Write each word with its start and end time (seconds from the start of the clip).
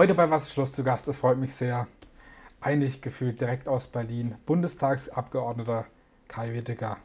Heute 0.00 0.14
bei 0.14 0.30
Was 0.30 0.50
Schluss 0.50 0.72
zu 0.72 0.82
Gast, 0.82 1.08
das 1.08 1.18
freut 1.18 1.36
mich 1.36 1.54
sehr. 1.54 1.86
Einig 2.62 3.02
gefühlt 3.02 3.38
direkt 3.38 3.68
aus 3.68 3.86
Berlin, 3.86 4.34
Bundestagsabgeordneter 4.46 5.84
Kai 6.26 6.54
Wittiger. 6.54 6.96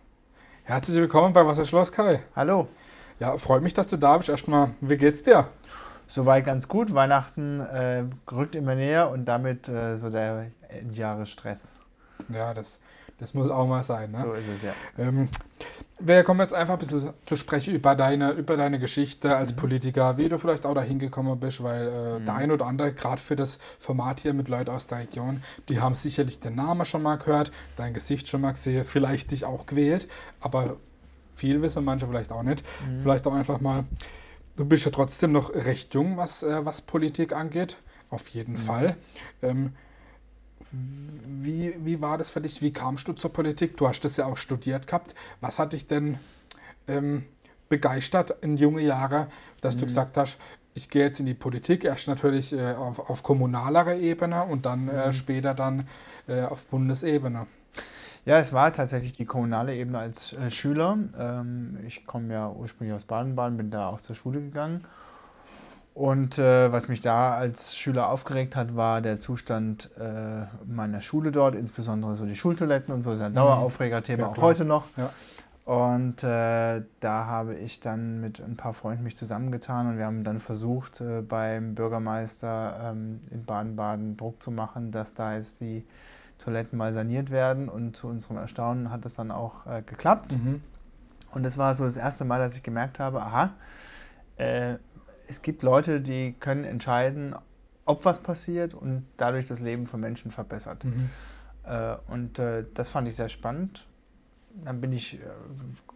Herzlich 0.63 0.95
willkommen 0.95 1.33
bei 1.33 1.45
Was 1.45 1.67
Schloss, 1.67 1.91
Kai. 1.91 2.23
Hallo. 2.37 2.69
Ja, 3.19 3.37
freut 3.37 3.63
mich, 3.63 3.73
dass 3.73 3.87
du 3.87 3.97
da 3.97 4.15
bist. 4.15 4.29
Erstmal, 4.29 4.75
wie 4.79 4.95
geht's 4.95 5.21
dir? 5.21 5.49
Soweit 6.07 6.45
ganz 6.45 6.69
gut. 6.69 6.95
Weihnachten 6.95 7.59
äh, 7.59 8.05
rückt 8.31 8.55
immer 8.55 8.75
näher 8.75 9.09
und 9.09 9.25
damit 9.25 9.67
äh, 9.67 9.97
so 9.97 10.09
der 10.09 10.51
Endjahresstress. 10.69 11.75
Ja, 12.29 12.53
das, 12.53 12.79
das 13.19 13.33
muss 13.33 13.49
auch 13.49 13.67
mal 13.67 13.83
sein. 13.83 14.11
Ne? 14.11 14.19
So 14.19 14.31
ist 14.31 14.47
es 14.47 14.61
ja. 14.61 14.71
Ähm, 14.97 15.27
wir 15.99 16.23
kommen 16.23 16.41
jetzt 16.41 16.53
einfach 16.53 16.73
ein 16.73 16.79
bisschen 16.79 17.13
zu 17.25 17.35
sprechen 17.35 17.73
über 17.73 17.95
deine, 17.95 18.31
über 18.31 18.57
deine 18.57 18.79
Geschichte 18.79 19.35
als 19.35 19.53
mhm. 19.53 19.57
Politiker, 19.57 20.17
wie 20.17 20.27
du 20.27 20.37
vielleicht 20.37 20.65
auch 20.65 20.73
da 20.73 20.81
hingekommen 20.81 21.39
bist, 21.39 21.63
weil 21.63 21.87
äh, 21.87 22.19
mhm. 22.19 22.25
der 22.25 22.35
ein 22.35 22.51
oder 22.51 22.65
andere, 22.65 22.93
gerade 22.93 23.21
für 23.21 23.35
das 23.35 23.59
Format 23.79 24.19
hier 24.19 24.33
mit 24.33 24.49
Leuten 24.49 24.71
aus 24.71 24.87
der 24.87 24.99
Region, 24.99 25.41
die 25.69 25.79
haben 25.79 25.95
sicherlich 25.95 26.39
den 26.39 26.55
Namen 26.55 26.85
schon 26.85 27.01
mal 27.01 27.17
gehört, 27.17 27.51
dein 27.77 27.93
Gesicht 27.93 28.27
schon 28.27 28.41
mal 28.41 28.51
gesehen, 28.51 28.83
vielleicht 28.83 29.31
dich 29.31 29.45
auch 29.45 29.65
gewählt, 29.65 30.07
aber 30.41 30.77
viel 31.31 31.61
wissen 31.61 31.83
manche 31.83 32.07
vielleicht 32.07 32.31
auch 32.31 32.43
nicht. 32.43 32.63
Mhm. 32.87 32.99
Vielleicht 32.99 33.25
auch 33.27 33.33
einfach 33.33 33.61
mal, 33.61 33.85
du 34.57 34.65
bist 34.65 34.85
ja 34.85 34.91
trotzdem 34.91 35.31
noch 35.31 35.53
recht 35.53 35.93
jung, 35.93 36.17
was, 36.17 36.43
äh, 36.43 36.65
was 36.65 36.81
Politik 36.81 37.33
angeht, 37.33 37.77
auf 38.09 38.27
jeden 38.29 38.53
mhm. 38.53 38.57
Fall. 38.57 38.97
Ähm, 39.41 39.73
wie, 41.27 41.75
wie 41.79 42.01
war 42.01 42.17
das 42.17 42.29
für 42.29 42.41
dich? 42.41 42.61
Wie 42.61 42.71
kamst 42.71 43.07
du 43.07 43.13
zur 43.13 43.31
Politik? 43.31 43.77
Du 43.77 43.87
hast 43.87 44.01
das 44.01 44.17
ja 44.17 44.25
auch 44.25 44.37
studiert 44.37 44.87
gehabt. 44.87 45.15
Was 45.41 45.59
hat 45.59 45.73
dich 45.73 45.87
denn 45.87 46.17
ähm, 46.87 47.25
begeistert 47.69 48.35
in 48.41 48.57
junge 48.57 48.81
Jahre, 48.81 49.27
dass 49.61 49.75
mhm. 49.75 49.79
du 49.79 49.85
gesagt 49.87 50.17
hast, 50.17 50.37
ich 50.73 50.89
gehe 50.89 51.03
jetzt 51.03 51.19
in 51.19 51.25
die 51.25 51.33
Politik, 51.33 51.85
erst 51.85 52.07
natürlich 52.07 52.51
äh, 52.51 52.73
auf, 52.73 53.09
auf 53.09 53.23
kommunaler 53.23 53.95
Ebene 53.95 54.43
und 54.43 54.65
dann 54.65 54.89
äh, 54.89 55.07
mhm. 55.07 55.13
später 55.13 55.53
dann 55.53 55.87
äh, 56.27 56.41
auf 56.41 56.67
Bundesebene? 56.67 57.47
Ja, 58.25 58.39
es 58.39 58.51
war 58.51 58.73
tatsächlich 58.73 59.13
die 59.13 59.25
kommunale 59.25 59.75
Ebene 59.75 59.99
als 59.99 60.33
äh, 60.33 60.49
Schüler. 60.49 60.97
Ähm, 61.17 61.77
ich 61.85 62.05
komme 62.05 62.33
ja 62.33 62.49
ursprünglich 62.49 62.95
aus 62.95 63.05
Baden-Baden, 63.05 63.57
bin 63.57 63.71
da 63.71 63.87
auch 63.87 64.01
zur 64.01 64.15
Schule 64.15 64.41
gegangen 64.41 64.85
und 65.95 66.37
äh, 66.39 66.73
was 66.73 66.89
mich 66.89 66.99
da 66.99 67.35
als 67.35 67.77
Schüler 67.77 68.09
aufgeregt 68.09 68.57
hat, 68.57 68.75
war 68.75 68.99
der 68.99 69.17
Zustand 69.17 69.89
äh, 69.97 70.43
meiner 70.65 70.99
Schule 70.99 71.31
dort, 71.31 71.55
insbesondere 71.55 72.15
so 72.15 72.25
die 72.25 72.35
Schultoiletten 72.35 72.93
und 72.93 73.01
so, 73.01 73.11
das 73.11 73.19
ist 73.19 73.25
ein 73.25 73.31
mhm. 73.31 73.37
Daueraufregerthema 73.37 74.23
ja, 74.23 74.27
auch 74.27 74.37
heute 74.37 74.65
noch. 74.65 74.83
Ja. 74.97 75.09
Und 75.63 76.21
äh, 76.21 76.81
da 76.99 77.25
habe 77.27 77.55
ich 77.55 77.79
dann 77.79 78.19
mit 78.19 78.41
ein 78.41 78.57
paar 78.57 78.73
Freunden 78.73 79.05
mich 79.05 79.15
zusammengetan 79.15 79.87
und 79.87 79.97
wir 79.97 80.05
haben 80.05 80.25
dann 80.25 80.39
versucht, 80.39 80.99
äh, 80.99 81.21
beim 81.21 81.75
Bürgermeister 81.75 82.91
ähm, 82.91 83.21
in 83.31 83.45
Baden-Baden 83.45 84.17
Druck 84.17 84.43
zu 84.43 84.51
machen, 84.51 84.91
dass 84.91 85.13
da 85.13 85.33
jetzt 85.35 85.61
die 85.61 85.85
Toiletten 86.39 86.77
mal 86.77 86.91
saniert 86.91 87.31
werden. 87.31 87.69
Und 87.69 87.95
zu 87.95 88.09
unserem 88.09 88.35
Erstaunen 88.35 88.91
hat 88.91 89.05
das 89.05 89.15
dann 89.15 89.31
auch 89.31 89.65
äh, 89.65 89.81
geklappt. 89.81 90.33
Mhm. 90.33 90.61
Und 91.31 91.43
das 91.43 91.57
war 91.57 91.73
so 91.73 91.85
das 91.85 91.95
erste 91.95 92.25
Mal, 92.25 92.39
dass 92.39 92.57
ich 92.57 92.63
gemerkt 92.63 92.99
habe, 92.99 93.21
aha, 93.21 93.51
äh, 94.35 94.75
es 95.27 95.41
gibt 95.41 95.63
Leute, 95.63 96.01
die 96.01 96.33
können 96.39 96.63
entscheiden, 96.63 97.35
ob 97.85 98.05
was 98.05 98.19
passiert 98.19 98.73
und 98.73 99.05
dadurch 99.17 99.45
das 99.45 99.59
Leben 99.59 99.85
von 99.85 99.99
Menschen 99.99 100.31
verbessert. 100.31 100.83
Mhm. 100.83 101.09
Äh, 101.63 101.95
und 102.07 102.39
äh, 102.39 102.65
das 102.73 102.89
fand 102.89 103.07
ich 103.07 103.15
sehr 103.15 103.29
spannend. 103.29 103.87
Dann 104.63 104.81
bin 104.81 104.91
ich 104.91 105.15
äh, 105.15 105.19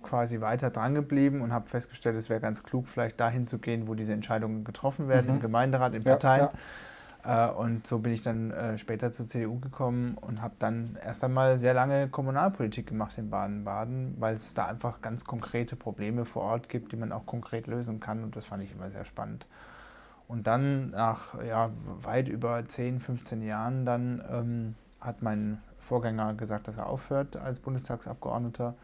quasi 0.03 0.41
weiter 0.41 0.69
dran 0.69 0.95
geblieben 0.95 1.41
und 1.41 1.53
habe 1.53 1.67
festgestellt, 1.67 2.16
es 2.16 2.30
wäre 2.30 2.39
ganz 2.39 2.63
klug, 2.63 2.88
vielleicht 2.88 3.19
dahin 3.19 3.47
zu 3.47 3.58
gehen, 3.59 3.88
wo 3.88 3.95
diese 3.95 4.13
Entscheidungen 4.13 4.63
getroffen 4.63 5.08
werden, 5.08 5.27
mhm. 5.27 5.36
im 5.36 5.41
Gemeinderat, 5.41 5.93
in 5.95 6.03
Parteien. 6.03 6.45
Ja, 6.45 6.52
ja. 6.53 6.59
Äh, 7.23 7.49
und 7.49 7.85
so 7.85 7.99
bin 7.99 8.13
ich 8.13 8.21
dann 8.21 8.51
äh, 8.51 8.77
später 8.77 9.11
zur 9.11 9.27
CDU 9.27 9.59
gekommen 9.59 10.17
und 10.19 10.41
habe 10.41 10.55
dann 10.59 10.97
erst 11.03 11.23
einmal 11.23 11.57
sehr 11.57 11.73
lange 11.73 12.07
Kommunalpolitik 12.07 12.87
gemacht 12.87 13.17
in 13.17 13.30
Baden-Baden, 13.30 14.15
weil 14.19 14.35
es 14.35 14.53
da 14.53 14.67
einfach 14.67 15.02
ganz 15.02 15.25
konkrete 15.25 15.75
Probleme 15.75 16.25
vor 16.25 16.43
Ort 16.43 16.69
gibt, 16.69 16.91
die 16.91 16.95
man 16.95 17.11
auch 17.11 17.25
konkret 17.25 17.67
lösen 17.67 17.99
kann. 17.99 18.23
Und 18.23 18.35
das 18.35 18.45
fand 18.45 18.63
ich 18.63 18.71
immer 18.71 18.89
sehr 18.89 19.05
spannend. 19.05 19.47
Und 20.27 20.47
dann 20.47 20.91
nach 20.91 21.41
ja, 21.43 21.71
weit 22.03 22.29
über 22.29 22.65
10, 22.65 22.99
15 22.99 23.41
Jahren 23.41 23.85
dann 23.85 24.23
ähm, 24.29 24.75
hat 25.02 25.21
mein 25.21 25.59
Vorgänger 25.79 26.35
gesagt, 26.35 26.67
dass 26.67 26.77
er 26.77 26.85
aufhört 26.85 27.35
als 27.35 27.59
Bundestagsabgeordneter. 27.59 28.75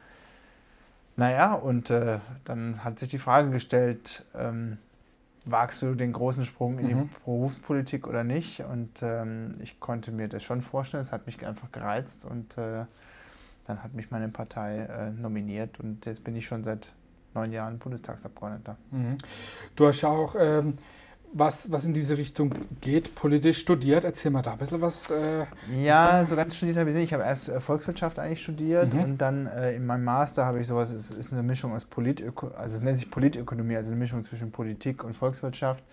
Naja, 1.18 1.53
und 1.53 1.91
äh, 1.91 2.19
dann 2.44 2.84
hat 2.84 3.00
sich 3.00 3.09
die 3.09 3.19
Frage 3.19 3.51
gestellt, 3.51 4.25
ähm, 4.35 4.79
wagst 5.45 5.81
du 5.81 5.95
den 5.95 6.13
großen 6.13 6.45
Sprung 6.45 6.79
in 6.79 6.88
die 6.88 6.95
mhm. 6.95 7.09
Berufspolitik 7.23 8.07
oder 8.07 8.23
nicht? 8.23 8.61
Und 8.61 9.01
ähm, 9.01 9.56
ich 9.61 9.79
konnte 9.79 10.11
mir 10.11 10.28
das 10.28 10.44
schon 10.44 10.61
vorstellen, 10.61 11.01
es 11.01 11.11
hat 11.11 11.25
mich 11.25 11.45
einfach 11.45 11.72
gereizt 11.72 12.25
und 12.25 12.57
äh, 12.57 12.85
dann 13.66 13.83
hat 13.83 13.94
mich 13.94 14.11
meine 14.11 14.29
Partei 14.29 14.79
äh, 14.79 15.11
nominiert 15.11 15.79
und 15.79 16.06
jetzt 16.06 16.23
bin 16.23 16.35
ich 16.35 16.45
schon 16.45 16.63
seit 16.63 16.91
neun 17.33 17.51
Jahren 17.51 17.78
Bundestagsabgeordneter. 17.79 18.78
Mhm. 18.91 19.17
Du 19.75 19.88
hast 19.88 20.01
ja 20.01 20.09
auch 20.09 20.35
ähm, 20.39 20.75
was, 21.38 21.69
was 21.69 21.84
in 21.84 21.94
diese 21.94 22.18
Richtung 22.18 22.53
geht, 22.79 23.13
politisch 23.13 23.59
studiert. 23.59 24.06
Erzähl 24.06 24.31
mal 24.31 24.41
da 24.41 24.53
ein 24.53 24.57
bisschen 24.57 24.79
was. 24.79 25.12
Äh, 25.12 25.46
ja, 25.84 26.22
was 26.22 26.29
so 26.29 26.35
ganz 26.38 26.56
studiert 26.56 26.78
habe 26.78 26.90
ich 26.90 26.96
nicht. 26.96 27.06
Ich 27.06 27.13
habe 27.13 27.23
erst 27.23 27.50
äh, 27.50 27.59
Volkswirtschaft 27.59 28.19
eigentlich 28.19 28.41
studiert 28.41 28.94
mhm. 28.94 29.01
und 29.01 29.18
dann 29.18 29.47
äh, 29.47 29.75
in 29.75 29.85
meinem 29.85 30.06
Master 30.06 30.45
habe 30.45 30.62
ich 30.62 30.68
sowas, 30.68 30.91
es 30.91 31.12
ist 31.12 31.34
eine 31.34 31.44
Mischung 31.44 31.74
aus 31.74 31.84
Politökonomie, 31.84 32.57
also 32.57 32.78
es 32.78 32.81
nennt 32.81 32.97
sich 32.97 33.12
Politökonomie, 33.12 33.75
also 33.75 33.91
eine 33.91 34.00
Mischung 34.00 34.24
zwischen 34.24 34.51
Politik 34.51 35.03
und 35.03 35.13
Volkswirtschaft. 35.13 35.84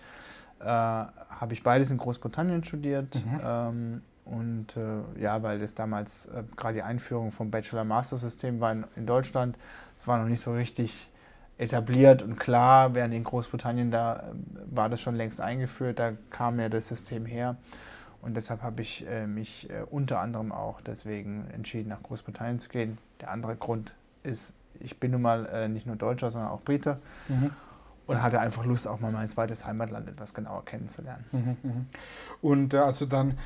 Äh, 0.61 0.65
habe 0.65 1.51
ich 1.51 1.61
beides 1.61 1.91
in 1.91 1.97
Großbritannien 1.97 2.63
studiert. 2.63 3.15
Mhm. 3.15 3.41
Ähm, 3.43 4.01
und 4.23 4.77
äh, 4.77 5.21
ja, 5.21 5.43
weil 5.43 5.59
das 5.59 5.75
damals 5.75 6.27
äh, 6.27 6.43
gerade 6.55 6.75
die 6.75 6.83
Einführung 6.83 7.33
vom 7.33 7.51
Bachelor-Master-System 7.51 8.61
war 8.61 8.71
in, 8.71 8.85
in 8.95 9.05
Deutschland, 9.05 9.57
es 9.97 10.07
war 10.07 10.17
noch 10.17 10.29
nicht 10.29 10.39
so 10.39 10.53
richtig 10.53 11.09
etabliert 11.57 12.21
und 12.21 12.39
klar, 12.39 12.95
während 12.95 13.13
in 13.13 13.23
Großbritannien 13.23 13.91
da 13.91 14.23
ähm, 14.31 14.45
war 14.65 14.89
das 14.89 15.01
schon 15.01 15.15
längst 15.15 15.39
eingeführt, 15.39 15.99
da 15.99 16.13
kam 16.29 16.59
ja 16.59 16.69
das 16.69 16.87
System 16.87 17.25
her. 17.25 17.57
Und 18.21 18.35
deshalb 18.35 18.61
habe 18.61 18.81
ich 18.81 19.05
äh, 19.05 19.27
mich 19.27 19.69
äh, 19.69 19.83
unter 19.89 20.19
anderem 20.19 20.51
auch 20.53 20.79
deswegen 20.81 21.45
entschieden, 21.53 21.89
nach 21.89 22.01
Großbritannien 22.01 22.57
zu 22.59 22.69
gehen. 22.69 22.97
Der 23.19 23.31
andere 23.31 23.55
Grund 23.55 23.95
ist, 24.23 24.53
ich 24.79 24.97
bin 24.97 25.11
nun 25.11 25.21
mal 25.21 25.45
äh, 25.47 25.67
nicht 25.67 25.85
nur 25.85 25.97
Deutscher, 25.97 26.31
sondern 26.31 26.49
auch 26.49 26.61
Brite. 26.61 26.99
Mhm. 27.27 27.51
Und 28.05 28.21
hatte 28.21 28.39
einfach 28.39 28.65
Lust, 28.65 28.85
auch 28.85 28.99
mal 28.99 29.11
mein 29.11 29.29
zweites 29.29 29.65
Heimatland 29.65 30.09
etwas 30.09 30.33
genauer 30.33 30.65
kennenzulernen. 30.65 31.23
Mhm, 31.31 31.57
mh. 31.63 31.85
Und 32.41 32.73
äh, 32.73 32.79
als 32.79 32.99
du 32.99 33.05
dann 33.05 33.37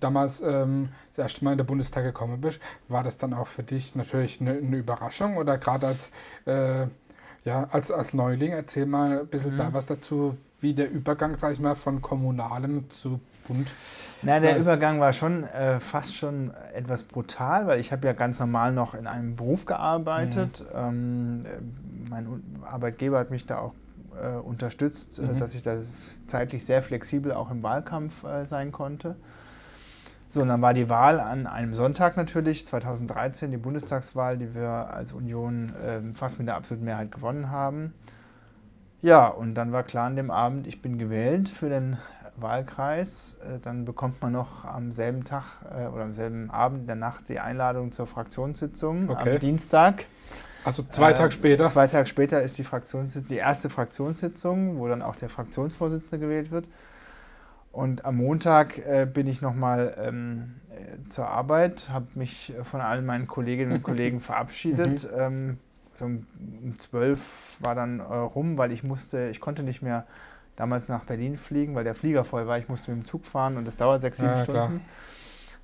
damals 0.00 0.40
ähm, 0.40 0.88
das 1.10 1.18
erste 1.18 1.44
Mal 1.44 1.52
in 1.52 1.58
der 1.58 1.64
Bundestag 1.64 2.02
gekommen 2.02 2.40
bist, 2.40 2.60
war 2.88 3.02
das 3.02 3.18
dann 3.18 3.34
auch 3.34 3.46
für 3.46 3.62
dich 3.62 3.94
natürlich 3.94 4.40
eine, 4.40 4.52
eine 4.52 4.76
Überraschung 4.76 5.36
oder 5.36 5.58
gerade 5.58 5.86
als 5.86 6.10
äh, 6.46 6.86
ja, 7.46 7.68
als, 7.70 7.92
als 7.92 8.12
Neuling 8.12 8.52
erzähl 8.52 8.86
mal 8.86 9.20
ein 9.20 9.26
bisschen 9.28 9.54
mhm. 9.54 9.58
da 9.58 9.72
was 9.72 9.86
dazu, 9.86 10.36
wie 10.60 10.74
der 10.74 10.90
Übergang, 10.90 11.36
sag 11.36 11.52
ich 11.52 11.60
mal, 11.60 11.76
von 11.76 12.02
Kommunalem 12.02 12.90
zu 12.90 13.20
Bund. 13.46 13.72
Na, 14.22 14.40
der 14.40 14.58
Übergang 14.58 14.98
war 14.98 15.12
schon 15.12 15.44
äh, 15.44 15.78
fast 15.78 16.16
schon 16.16 16.52
etwas 16.74 17.04
brutal, 17.04 17.68
weil 17.68 17.78
ich 17.78 17.92
habe 17.92 18.04
ja 18.06 18.12
ganz 18.12 18.40
normal 18.40 18.72
noch 18.72 18.94
in 18.94 19.06
einem 19.06 19.36
Beruf 19.36 19.64
gearbeitet. 19.64 20.64
Mhm. 20.74 20.76
Ähm, 20.76 21.46
mein 22.10 22.42
Arbeitgeber 22.64 23.20
hat 23.20 23.30
mich 23.30 23.46
da 23.46 23.58
auch 23.58 23.74
äh, 24.20 24.36
unterstützt, 24.36 25.20
äh, 25.20 25.22
mhm. 25.22 25.38
dass 25.38 25.54
ich 25.54 25.62
da 25.62 25.78
zeitlich 26.26 26.64
sehr 26.64 26.82
flexibel 26.82 27.32
auch 27.32 27.52
im 27.52 27.62
Wahlkampf 27.62 28.24
äh, 28.24 28.44
sein 28.46 28.72
konnte. 28.72 29.14
So, 30.28 30.42
und 30.42 30.48
dann 30.48 30.60
war 30.60 30.74
die 30.74 30.90
Wahl 30.90 31.20
an 31.20 31.46
einem 31.46 31.74
Sonntag 31.74 32.16
natürlich, 32.16 32.66
2013, 32.66 33.50
die 33.52 33.56
Bundestagswahl, 33.56 34.36
die 34.36 34.54
wir 34.54 34.68
als 34.68 35.12
Union 35.12 35.72
äh, 35.76 36.00
fast 36.14 36.38
mit 36.38 36.48
der 36.48 36.56
absoluten 36.56 36.84
Mehrheit 36.84 37.12
gewonnen 37.12 37.50
haben. 37.50 37.94
Ja, 39.02 39.28
und 39.28 39.54
dann 39.54 39.72
war 39.72 39.84
klar 39.84 40.06
an 40.06 40.16
dem 40.16 40.30
Abend, 40.30 40.66
ich 40.66 40.82
bin 40.82 40.98
gewählt 40.98 41.48
für 41.48 41.68
den 41.68 41.96
Wahlkreis. 42.36 43.36
Äh, 43.44 43.60
dann 43.60 43.84
bekommt 43.84 44.20
man 44.22 44.32
noch 44.32 44.64
am 44.64 44.92
selben 44.92 45.24
Tag 45.24 45.44
äh, 45.70 45.86
oder 45.86 46.04
am 46.04 46.12
selben 46.12 46.50
Abend 46.50 46.80
in 46.82 46.86
der 46.86 46.96
Nacht 46.96 47.28
die 47.28 47.38
Einladung 47.38 47.92
zur 47.92 48.06
Fraktionssitzung 48.06 49.08
okay. 49.08 49.34
am 49.34 49.40
Dienstag. 49.40 50.06
Also 50.64 50.82
zwei 50.82 51.12
Tage 51.12 51.30
später? 51.30 51.68
Zwei 51.68 51.86
Tage 51.86 52.06
später 52.06 52.42
ist 52.42 52.58
die 52.58 52.64
Fraktionssitzung, 52.64 53.28
die 53.28 53.36
erste 53.36 53.70
Fraktionssitzung, 53.70 54.78
wo 54.78 54.88
dann 54.88 55.00
auch 55.00 55.14
der 55.14 55.28
Fraktionsvorsitzende 55.28 56.26
gewählt 56.26 56.50
wird. 56.50 56.68
Und 57.76 58.06
am 58.06 58.16
Montag 58.16 58.78
äh, 58.78 59.04
bin 59.04 59.26
ich 59.26 59.42
nochmal 59.42 59.94
ähm, 59.98 60.54
äh, 60.70 61.10
zur 61.10 61.28
Arbeit, 61.28 61.90
habe 61.90 62.06
mich 62.14 62.54
von 62.62 62.80
allen 62.80 63.04
meinen 63.04 63.26
Kolleginnen 63.26 63.72
und 63.72 63.82
Kollegen 63.82 64.20
verabschiedet. 64.22 65.04
Mhm. 65.12 65.18
Ähm, 65.18 65.58
so 65.92 66.06
um, 66.06 66.26
12 66.78 67.58
war 67.60 67.74
dann 67.74 68.00
äh, 68.00 68.02
rum, 68.02 68.56
weil 68.56 68.72
ich 68.72 68.82
musste, 68.82 69.28
ich 69.28 69.40
konnte 69.40 69.62
nicht 69.62 69.82
mehr 69.82 70.06
damals 70.56 70.88
nach 70.88 71.04
Berlin 71.04 71.36
fliegen, 71.36 71.74
weil 71.74 71.84
der 71.84 71.94
Flieger 71.94 72.24
voll 72.24 72.46
war. 72.46 72.58
Ich 72.58 72.70
musste 72.70 72.92
mit 72.92 73.02
dem 73.02 73.04
Zug 73.04 73.26
fahren 73.26 73.58
und 73.58 73.66
das 73.66 73.76
dauert 73.76 74.00
sechs, 74.00 74.16
sieben 74.16 74.30
ja, 74.30 74.38
Stunden. 74.38 74.52
Klar. 74.52 74.80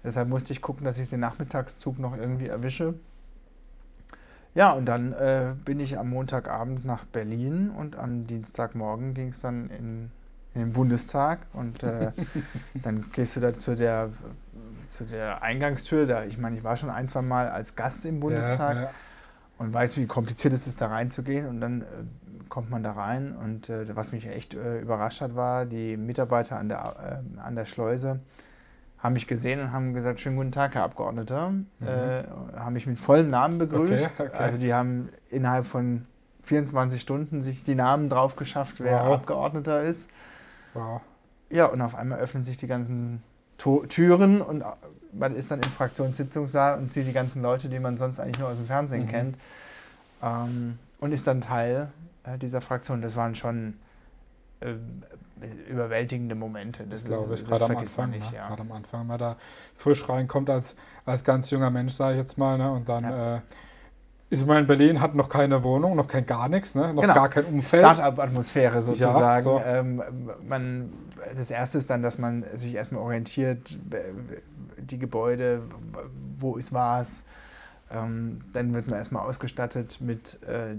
Deshalb 0.05 0.29
musste 0.29 0.53
ich 0.53 0.61
gucken, 0.61 0.85
dass 0.85 0.99
ich 0.99 1.08
den 1.08 1.20
Nachmittagszug 1.20 1.99
noch 1.99 2.15
irgendwie 2.15 2.49
erwische. 2.49 2.93
Ja, 4.55 4.73
und 4.73 4.85
dann 4.85 5.15
äh, 5.15 5.55
bin 5.65 5.81
ich 5.81 5.99
am 5.99 6.11
Montagabend 6.11 6.85
nach 6.85 7.06
Berlin 7.06 7.70
und 7.70 7.97
am 7.97 8.26
Dienstagmorgen 8.26 9.15
ging 9.15 9.29
es 9.29 9.41
dann 9.41 9.70
in 9.70 10.11
in 10.54 10.60
den 10.60 10.72
Bundestag 10.72 11.46
und 11.52 11.82
äh, 11.82 12.12
dann 12.75 13.10
gehst 13.12 13.37
du 13.37 13.40
da 13.40 13.52
zu 13.52 13.75
der, 13.75 14.10
zu 14.88 15.04
der 15.04 15.43
Eingangstür. 15.43 16.06
Da, 16.06 16.25
ich 16.25 16.38
meine, 16.38 16.56
ich 16.56 16.64
war 16.64 16.76
schon 16.76 16.90
ein, 16.90 17.08
zwei 17.08 17.22
Mal 17.22 17.49
als 17.49 17.76
Gast 17.76 18.04
im 18.04 18.20
Bundestag 18.20 18.76
ja, 18.76 18.82
ja. 18.82 18.90
und 19.58 19.72
weiß, 19.72 19.96
wie 19.96 20.06
kompliziert 20.06 20.52
es 20.54 20.66
ist, 20.66 20.81
da 20.81 20.88
reinzugehen. 20.88 21.49
Und 21.49 21.60
dann 21.60 21.82
äh, 21.82 21.84
kommt 22.49 22.70
man 22.70 22.82
da 22.82 22.93
rein 22.93 23.34
und 23.34 23.70
äh, 23.70 23.96
was 23.96 24.12
mich 24.12 24.26
echt 24.26 24.54
äh, 24.54 24.81
überrascht 24.81 25.22
hat, 25.22 25.34
war, 25.34 25.64
die 25.64 25.96
Mitarbeiter 25.96 26.58
an 26.58 26.69
der, 26.69 27.22
äh, 27.37 27.40
an 27.40 27.56
der 27.56 27.64
Schleuse 27.64 28.20
haben 29.02 29.14
mich 29.14 29.26
gesehen 29.26 29.58
und 29.60 29.72
haben 29.72 29.94
gesagt, 29.94 30.20
schönen 30.20 30.37
guten 30.37 30.52
Tag, 30.52 30.76
Herr 30.76 30.84
Abgeordneter. 30.84 31.50
Mhm. 31.50 31.64
Äh, 31.81 32.22
haben 32.56 32.75
mich 32.75 32.87
mit 32.87 33.00
vollem 33.00 33.31
Namen 33.31 33.58
begrüßt. 33.58 34.20
Okay, 34.20 34.31
okay. 34.32 34.43
Also 34.43 34.58
die 34.58 34.72
haben 34.72 35.08
innerhalb 35.28 35.64
von 35.64 36.06
24 36.44 37.00
Stunden 37.00 37.43
sich 37.43 37.64
die 37.64 37.75
Namen 37.75 38.08
drauf 38.08 38.37
geschafft, 38.37 38.81
wer 38.81 39.05
wow. 39.05 39.14
Abgeordneter 39.14 39.82
ist. 39.82 40.08
Wow. 40.74 41.00
Ja, 41.50 41.66
und 41.66 41.80
auf 41.82 41.94
einmal 41.94 42.19
öffnen 42.19 42.44
sich 42.44 42.56
die 42.56 42.66
ganzen 42.66 43.22
to 43.58 43.84
Türen 43.86 44.40
und 44.40 44.64
man 45.12 45.36
ist 45.36 45.50
dann 45.50 45.60
im 45.60 45.70
Fraktionssitzungssaal 45.70 46.78
und 46.78 46.92
sieht 46.92 47.06
die 47.06 47.12
ganzen 47.12 47.42
Leute, 47.42 47.69
die 47.69 47.78
man 47.78 47.98
sonst 47.98 48.19
eigentlich 48.19 48.38
nur 48.38 48.48
aus 48.48 48.56
dem 48.56 48.66
Fernsehen 48.66 49.04
mhm. 49.04 49.08
kennt. 49.08 49.38
Ähm, 50.22 50.78
und 51.00 51.12
ist 51.12 51.26
dann 51.26 51.40
Teil 51.40 51.92
äh, 52.24 52.38
dieser 52.38 52.60
Fraktion. 52.60 53.02
Das 53.02 53.16
waren 53.16 53.34
schon 53.34 53.74
äh, 54.60 54.74
überwältigende 55.69 56.34
Momente. 56.34 56.84
Das, 56.88 57.04
das 57.04 57.24
glaube 57.24 57.34
ich, 57.34 57.44
gerade 57.44 57.64
am 57.64 57.76
Anfang. 57.76 58.10
Nicht, 58.10 58.30
ne? 58.30 58.38
ja. 58.38 58.48
Gerade 58.48 58.62
am 58.62 58.72
Anfang, 58.72 59.00
wenn 59.00 59.06
man 59.08 59.19
da 59.19 59.36
frisch 59.74 60.08
reinkommt 60.08 60.48
als, 60.48 60.76
als 61.04 61.24
ganz 61.24 61.50
junger 61.50 61.70
Mensch, 61.70 61.92
sage 61.92 62.14
ich 62.14 62.20
jetzt 62.20 62.38
mal, 62.38 62.56
ne? 62.56 62.70
und 62.70 62.88
dann 62.88 63.04
ja. 63.04 63.36
äh, 63.36 63.40
ich 64.32 64.46
meine, 64.46 64.67
Berlin 64.67 65.00
hat 65.00 65.14
noch 65.14 65.29
keine 65.29 65.62
Wohnung, 65.62 65.94
noch 65.94 66.08
kein 66.08 66.25
gar 66.25 66.49
nichts, 66.49 66.75
ne? 66.75 66.94
noch 66.94 67.02
genau. 67.02 67.14
gar 67.14 67.29
kein 67.29 67.44
Umfeld. 67.44 67.82
Start-up-Atmosphäre 67.82 68.82
sozusagen. 68.82 69.20
Ja, 69.20 69.40
so. 69.40 69.61
ähm, 69.64 70.02
man, 70.49 70.93
das 71.37 71.50
Erste 71.50 71.79
ist 71.79 71.90
dann, 71.90 72.02
dass 72.02 72.19
man 72.19 72.44
sich 72.55 72.75
erstmal 72.75 73.02
orientiert, 73.02 73.76
die 74.79 74.99
Gebäude, 74.99 75.62
wo 76.38 76.56
ist 76.56 76.73
was. 76.73 77.25
Ähm, 77.90 78.40
dann 78.55 78.73
wird 78.73 78.88
man 78.88 78.99
erstmal 78.99 79.26
ausgestattet 79.26 79.99
mit 80.00 80.38
äh, 80.44 80.76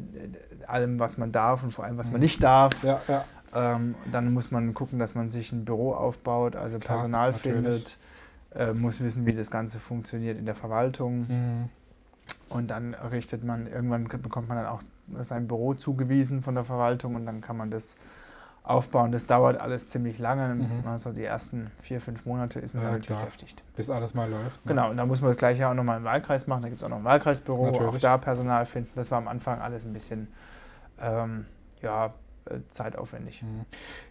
allem, 0.65 0.97
was 0.97 1.19
man 1.19 1.31
darf 1.31 1.61
und 1.61 1.71
vor 1.71 1.85
allem, 1.85 1.97
was 1.97 2.07
man 2.07 2.19
mhm. 2.19 2.23
nicht 2.23 2.41
darf. 2.41 2.83
Ja, 2.83 3.01
ja. 3.07 3.23
Ähm, 3.55 3.93
dann 4.11 4.33
muss 4.33 4.49
man 4.49 4.73
gucken, 4.73 4.97
dass 4.97 5.13
man 5.13 5.29
sich 5.29 5.51
ein 5.51 5.63
Büro 5.63 5.93
aufbaut, 5.93 6.55
also 6.55 6.79
Klar, 6.79 6.97
Personal 6.97 7.31
natürlich. 7.31 7.53
findet, 7.55 7.97
äh, 8.55 8.73
muss 8.73 9.03
wissen, 9.03 9.27
wie 9.27 9.33
das 9.33 9.51
Ganze 9.51 9.79
funktioniert 9.79 10.39
in 10.39 10.45
der 10.47 10.55
Verwaltung. 10.55 11.27
Mhm. 11.27 11.69
Und 12.53 12.67
dann 12.67 12.93
richtet 12.93 13.43
man, 13.43 13.67
irgendwann 13.67 14.07
bekommt 14.07 14.47
man 14.49 14.57
dann 14.57 14.67
auch 14.67 14.81
sein 15.19 15.47
Büro 15.47 15.73
zugewiesen 15.73 16.41
von 16.41 16.55
der 16.55 16.65
Verwaltung 16.65 17.15
und 17.15 17.25
dann 17.25 17.41
kann 17.41 17.57
man 17.57 17.71
das 17.71 17.97
aufbauen. 18.63 19.11
Das 19.11 19.25
dauert 19.25 19.59
alles 19.59 19.89
ziemlich 19.89 20.19
lange. 20.19 20.55
Mhm. 20.55 20.87
Also 20.87 21.11
die 21.11 21.23
ersten 21.23 21.69
vier, 21.81 21.99
fünf 21.99 22.25
Monate 22.25 22.59
ist 22.59 22.73
man 22.73 22.83
ja, 22.83 22.89
damit 22.91 23.05
klar. 23.05 23.19
beschäftigt. 23.19 23.63
Bis 23.75 23.89
alles 23.89 24.13
mal 24.13 24.29
läuft. 24.29 24.65
Ne? 24.65 24.69
Genau, 24.69 24.89
und 24.89 24.97
da 24.97 25.05
muss 25.05 25.21
man 25.21 25.29
das 25.29 25.37
gleiche 25.37 25.67
auch 25.67 25.73
nochmal 25.73 25.97
im 25.97 26.05
Wahlkreis 26.05 26.47
machen. 26.47 26.63
Da 26.63 26.69
gibt 26.69 26.79
es 26.79 26.85
auch 26.85 26.89
noch 26.89 26.97
ein 26.97 27.03
Wahlkreisbüro, 27.03 27.65
Natürlich. 27.65 27.95
auch 27.95 27.97
da 27.99 28.17
Personal 28.17 28.65
finden. 28.65 28.91
Das 28.95 29.11
war 29.11 29.17
am 29.17 29.27
Anfang 29.27 29.59
alles 29.59 29.83
ein 29.83 29.93
bisschen 29.93 30.29
ähm, 31.01 31.45
ja, 31.81 32.13
äh, 32.45 32.59
zeitaufwendig. 32.69 33.43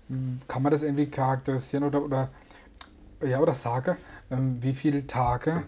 Mhm. 0.08 0.40
Kann 0.48 0.62
man 0.62 0.70
das 0.70 0.82
irgendwie 0.82 1.06
charakterisieren 1.06 1.84
oder, 1.84 2.02
oder, 2.02 2.28
ja, 3.22 3.38
oder 3.38 3.54
sagen, 3.54 3.96
ähm, 4.30 4.62
wie 4.62 4.74
viele 4.74 5.06
Tage 5.06 5.64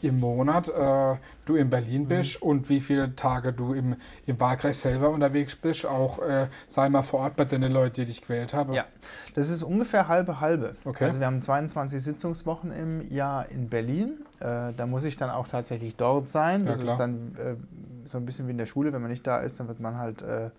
im 0.00 0.20
Monat 0.20 0.68
äh, 0.68 1.16
du 1.44 1.56
in 1.56 1.70
Berlin 1.70 2.06
bist 2.06 2.42
mhm. 2.42 2.48
und 2.48 2.68
wie 2.68 2.80
viele 2.80 3.14
Tage 3.14 3.52
du 3.52 3.72
im, 3.72 3.96
im 4.26 4.40
Wahlkreis 4.40 4.80
selber 4.80 5.10
unterwegs 5.10 5.56
bist, 5.56 5.86
auch 5.86 6.20
äh, 6.20 6.48
sei 6.66 6.88
mal 6.88 7.02
vor 7.02 7.20
Ort 7.20 7.36
bei 7.36 7.44
den 7.44 7.62
Leuten, 7.62 7.94
die 7.96 8.04
dich 8.06 8.22
gewählt 8.22 8.54
haben? 8.54 8.72
Ja, 8.72 8.86
das 9.34 9.50
ist 9.50 9.62
ungefähr 9.62 10.08
halbe 10.08 10.40
halbe. 10.40 10.76
Okay. 10.84 11.04
Also 11.04 11.20
wir 11.20 11.26
haben 11.26 11.42
22 11.42 12.02
Sitzungswochen 12.02 12.72
im 12.72 13.10
Jahr 13.10 13.48
in 13.48 13.68
Berlin. 13.68 14.24
Äh, 14.40 14.72
da 14.76 14.86
muss 14.86 15.04
ich 15.04 15.16
dann 15.16 15.30
auch 15.30 15.48
tatsächlich 15.48 15.96
dort 15.96 16.28
sein. 16.28 16.66
Das 16.66 16.78
ja, 16.78 16.86
ist 16.86 16.96
dann 16.96 17.36
äh, 17.36 18.08
so 18.08 18.18
ein 18.18 18.26
bisschen 18.26 18.46
wie 18.46 18.52
in 18.52 18.58
der 18.58 18.66
Schule, 18.66 18.92
wenn 18.92 19.00
man 19.00 19.10
nicht 19.10 19.26
da 19.26 19.40
ist, 19.40 19.58
dann 19.60 19.68
wird 19.68 19.80
man 19.80 19.98
halt 19.98 20.22
äh, 20.22 20.50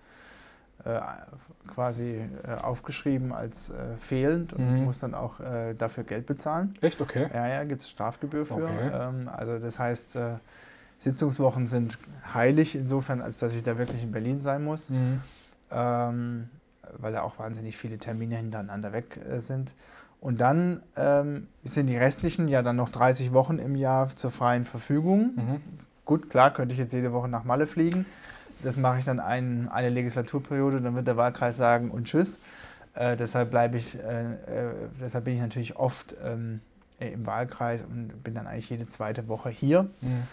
quasi 1.67 2.21
äh, 2.45 2.61
aufgeschrieben 2.61 3.31
als 3.31 3.69
äh, 3.69 3.95
fehlend 3.99 4.53
und 4.53 4.79
mhm. 4.79 4.85
muss 4.85 4.99
dann 4.99 5.13
auch 5.13 5.39
äh, 5.39 5.73
dafür 5.75 6.03
Geld 6.03 6.25
bezahlen. 6.25 6.73
Echt? 6.81 6.99
Okay. 6.99 7.27
Ja, 7.33 7.47
ja, 7.47 7.63
gibt 7.63 7.81
es 7.81 7.89
Strafgebühr 7.89 8.45
für. 8.45 8.55
Okay. 8.55 8.91
Ähm, 8.93 9.29
also 9.31 9.59
das 9.59 9.79
heißt, 9.79 10.15
äh, 10.17 10.33
Sitzungswochen 10.99 11.67
sind 11.67 11.99
heilig 12.33 12.75
insofern, 12.75 13.21
als 13.21 13.39
dass 13.39 13.55
ich 13.55 13.63
da 13.63 13.77
wirklich 13.77 14.03
in 14.03 14.11
Berlin 14.11 14.39
sein 14.39 14.63
muss, 14.63 14.89
mhm. 14.89 15.21
ähm, 15.71 16.49
weil 16.97 17.13
da 17.13 17.21
auch 17.21 17.39
wahnsinnig 17.39 17.77
viele 17.77 17.97
Termine 17.97 18.37
hintereinander 18.37 18.93
weg 18.93 19.19
äh, 19.29 19.39
sind. 19.39 19.73
Und 20.19 20.39
dann 20.39 20.81
ähm, 20.95 21.47
sind 21.65 21.87
die 21.87 21.97
restlichen 21.97 22.47
ja 22.47 22.61
dann 22.61 22.77
noch 22.77 22.89
30 22.89 23.33
Wochen 23.33 23.59
im 23.59 23.75
Jahr 23.75 24.07
zur 24.15 24.31
freien 24.31 24.63
Verfügung. 24.63 25.33
Mhm. 25.35 25.61
Gut, 26.05 26.29
klar, 26.29 26.51
könnte 26.51 26.73
ich 26.73 26.79
jetzt 26.79 26.93
jede 26.93 27.11
Woche 27.11 27.27
nach 27.27 27.43
Malle 27.43 27.67
fliegen. 27.67 28.05
Das 28.63 28.77
mache 28.77 28.99
ich 28.99 29.05
dann 29.05 29.19
ein, 29.19 29.69
eine 29.69 29.89
Legislaturperiode, 29.89 30.81
dann 30.81 30.95
wird 30.95 31.07
der 31.07 31.17
Wahlkreis 31.17 31.57
sagen 31.57 31.91
und 31.91 32.05
tschüss. 32.05 32.39
Äh, 32.95 33.17
deshalb 33.17 33.49
bleibe 33.49 33.77
ich, 33.77 33.95
äh, 33.95 34.33
äh, 34.33 34.73
deshalb 35.01 35.25
bin 35.25 35.35
ich 35.35 35.41
natürlich 35.41 35.75
oft 35.75 36.15
ähm, 36.23 36.61
im 36.99 37.25
Wahlkreis 37.25 37.83
und 37.83 38.23
bin 38.23 38.35
dann 38.35 38.47
eigentlich 38.47 38.69
jede 38.69 38.87
zweite 38.87 39.27
Woche 39.27 39.49
hier. 39.49 39.83
Mhm. 40.01 40.23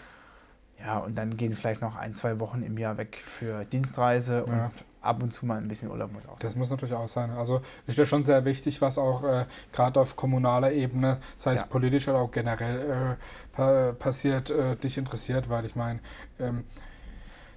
Ja, 0.83 0.97
und 0.97 1.15
dann 1.15 1.37
gehen 1.37 1.53
vielleicht 1.53 1.81
noch 1.81 1.95
ein, 1.95 2.15
zwei 2.15 2.39
Wochen 2.39 2.63
im 2.63 2.77
Jahr 2.77 2.97
weg 2.97 3.17
für 3.17 3.65
Dienstreise 3.65 4.45
und 4.45 4.55
ja. 4.55 4.71
ab 5.01 5.21
und 5.21 5.31
zu 5.31 5.45
mal 5.45 5.57
ein 5.57 5.67
bisschen 5.67 5.91
Urlaub 5.91 6.11
muss 6.11 6.25
auch 6.25 6.39
sein. 6.39 6.47
Das 6.47 6.55
muss 6.55 6.71
natürlich 6.71 6.95
auch 6.95 7.07
sein. 7.07 7.29
Also 7.31 7.61
ist 7.85 7.97
ja 7.99 8.05
schon 8.05 8.23
sehr 8.23 8.45
wichtig, 8.45 8.81
was 8.81 8.97
auch 8.97 9.23
äh, 9.23 9.45
gerade 9.73 9.99
auf 9.99 10.15
kommunaler 10.15 10.71
Ebene, 10.71 11.19
sei 11.37 11.53
es 11.53 11.61
ja. 11.61 11.67
politisch 11.67 12.07
oder 12.07 12.19
auch 12.19 12.31
generell 12.31 12.79
äh, 12.79 13.55
pa 13.55 13.91
passiert, 13.91 14.49
äh, 14.49 14.75
dich 14.75 14.97
interessiert, 14.97 15.49
weil 15.49 15.65
ich 15.65 15.75
meine, 15.75 15.99
ähm, 16.39 16.63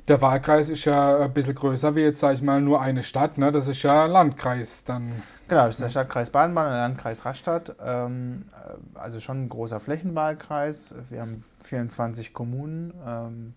der 0.08 0.20
Wahlkreis 0.20 0.68
ist 0.68 0.84
ja 0.84 1.18
ein 1.20 1.32
bisschen 1.32 1.54
größer 1.54 1.94
wie 1.96 2.00
jetzt, 2.00 2.20
sage 2.20 2.34
ich 2.34 2.42
mal, 2.42 2.60
nur 2.60 2.80
eine 2.80 3.02
Stadt. 3.02 3.38
Ne? 3.38 3.52
Das 3.52 3.68
ist 3.68 3.82
ja 3.82 4.04
ein 4.04 4.10
Landkreis 4.10 4.84
dann. 4.84 5.22
Genau, 5.48 5.66
das 5.66 5.74
ist 5.74 5.82
der 5.82 5.88
Stadtkreis 5.90 6.30
Baden-Baden 6.30 6.68
und 6.68 6.74
der 6.74 6.82
Landkreis 6.82 7.24
Rastatt. 7.24 7.76
Ähm, 7.82 8.46
äh, 8.52 8.98
also 8.98 9.20
schon 9.20 9.44
ein 9.44 9.48
großer 9.48 9.80
Flächenwahlkreis. 9.80 10.94
Wir 11.10 11.20
haben 11.20 11.44
24 11.62 12.32
Kommunen 12.32 12.94
ähm, 13.06 13.54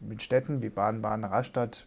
mit 0.00 0.22
Städten 0.22 0.62
wie 0.62 0.68
Baden-Baden, 0.68 1.24
Rastatt, 1.24 1.86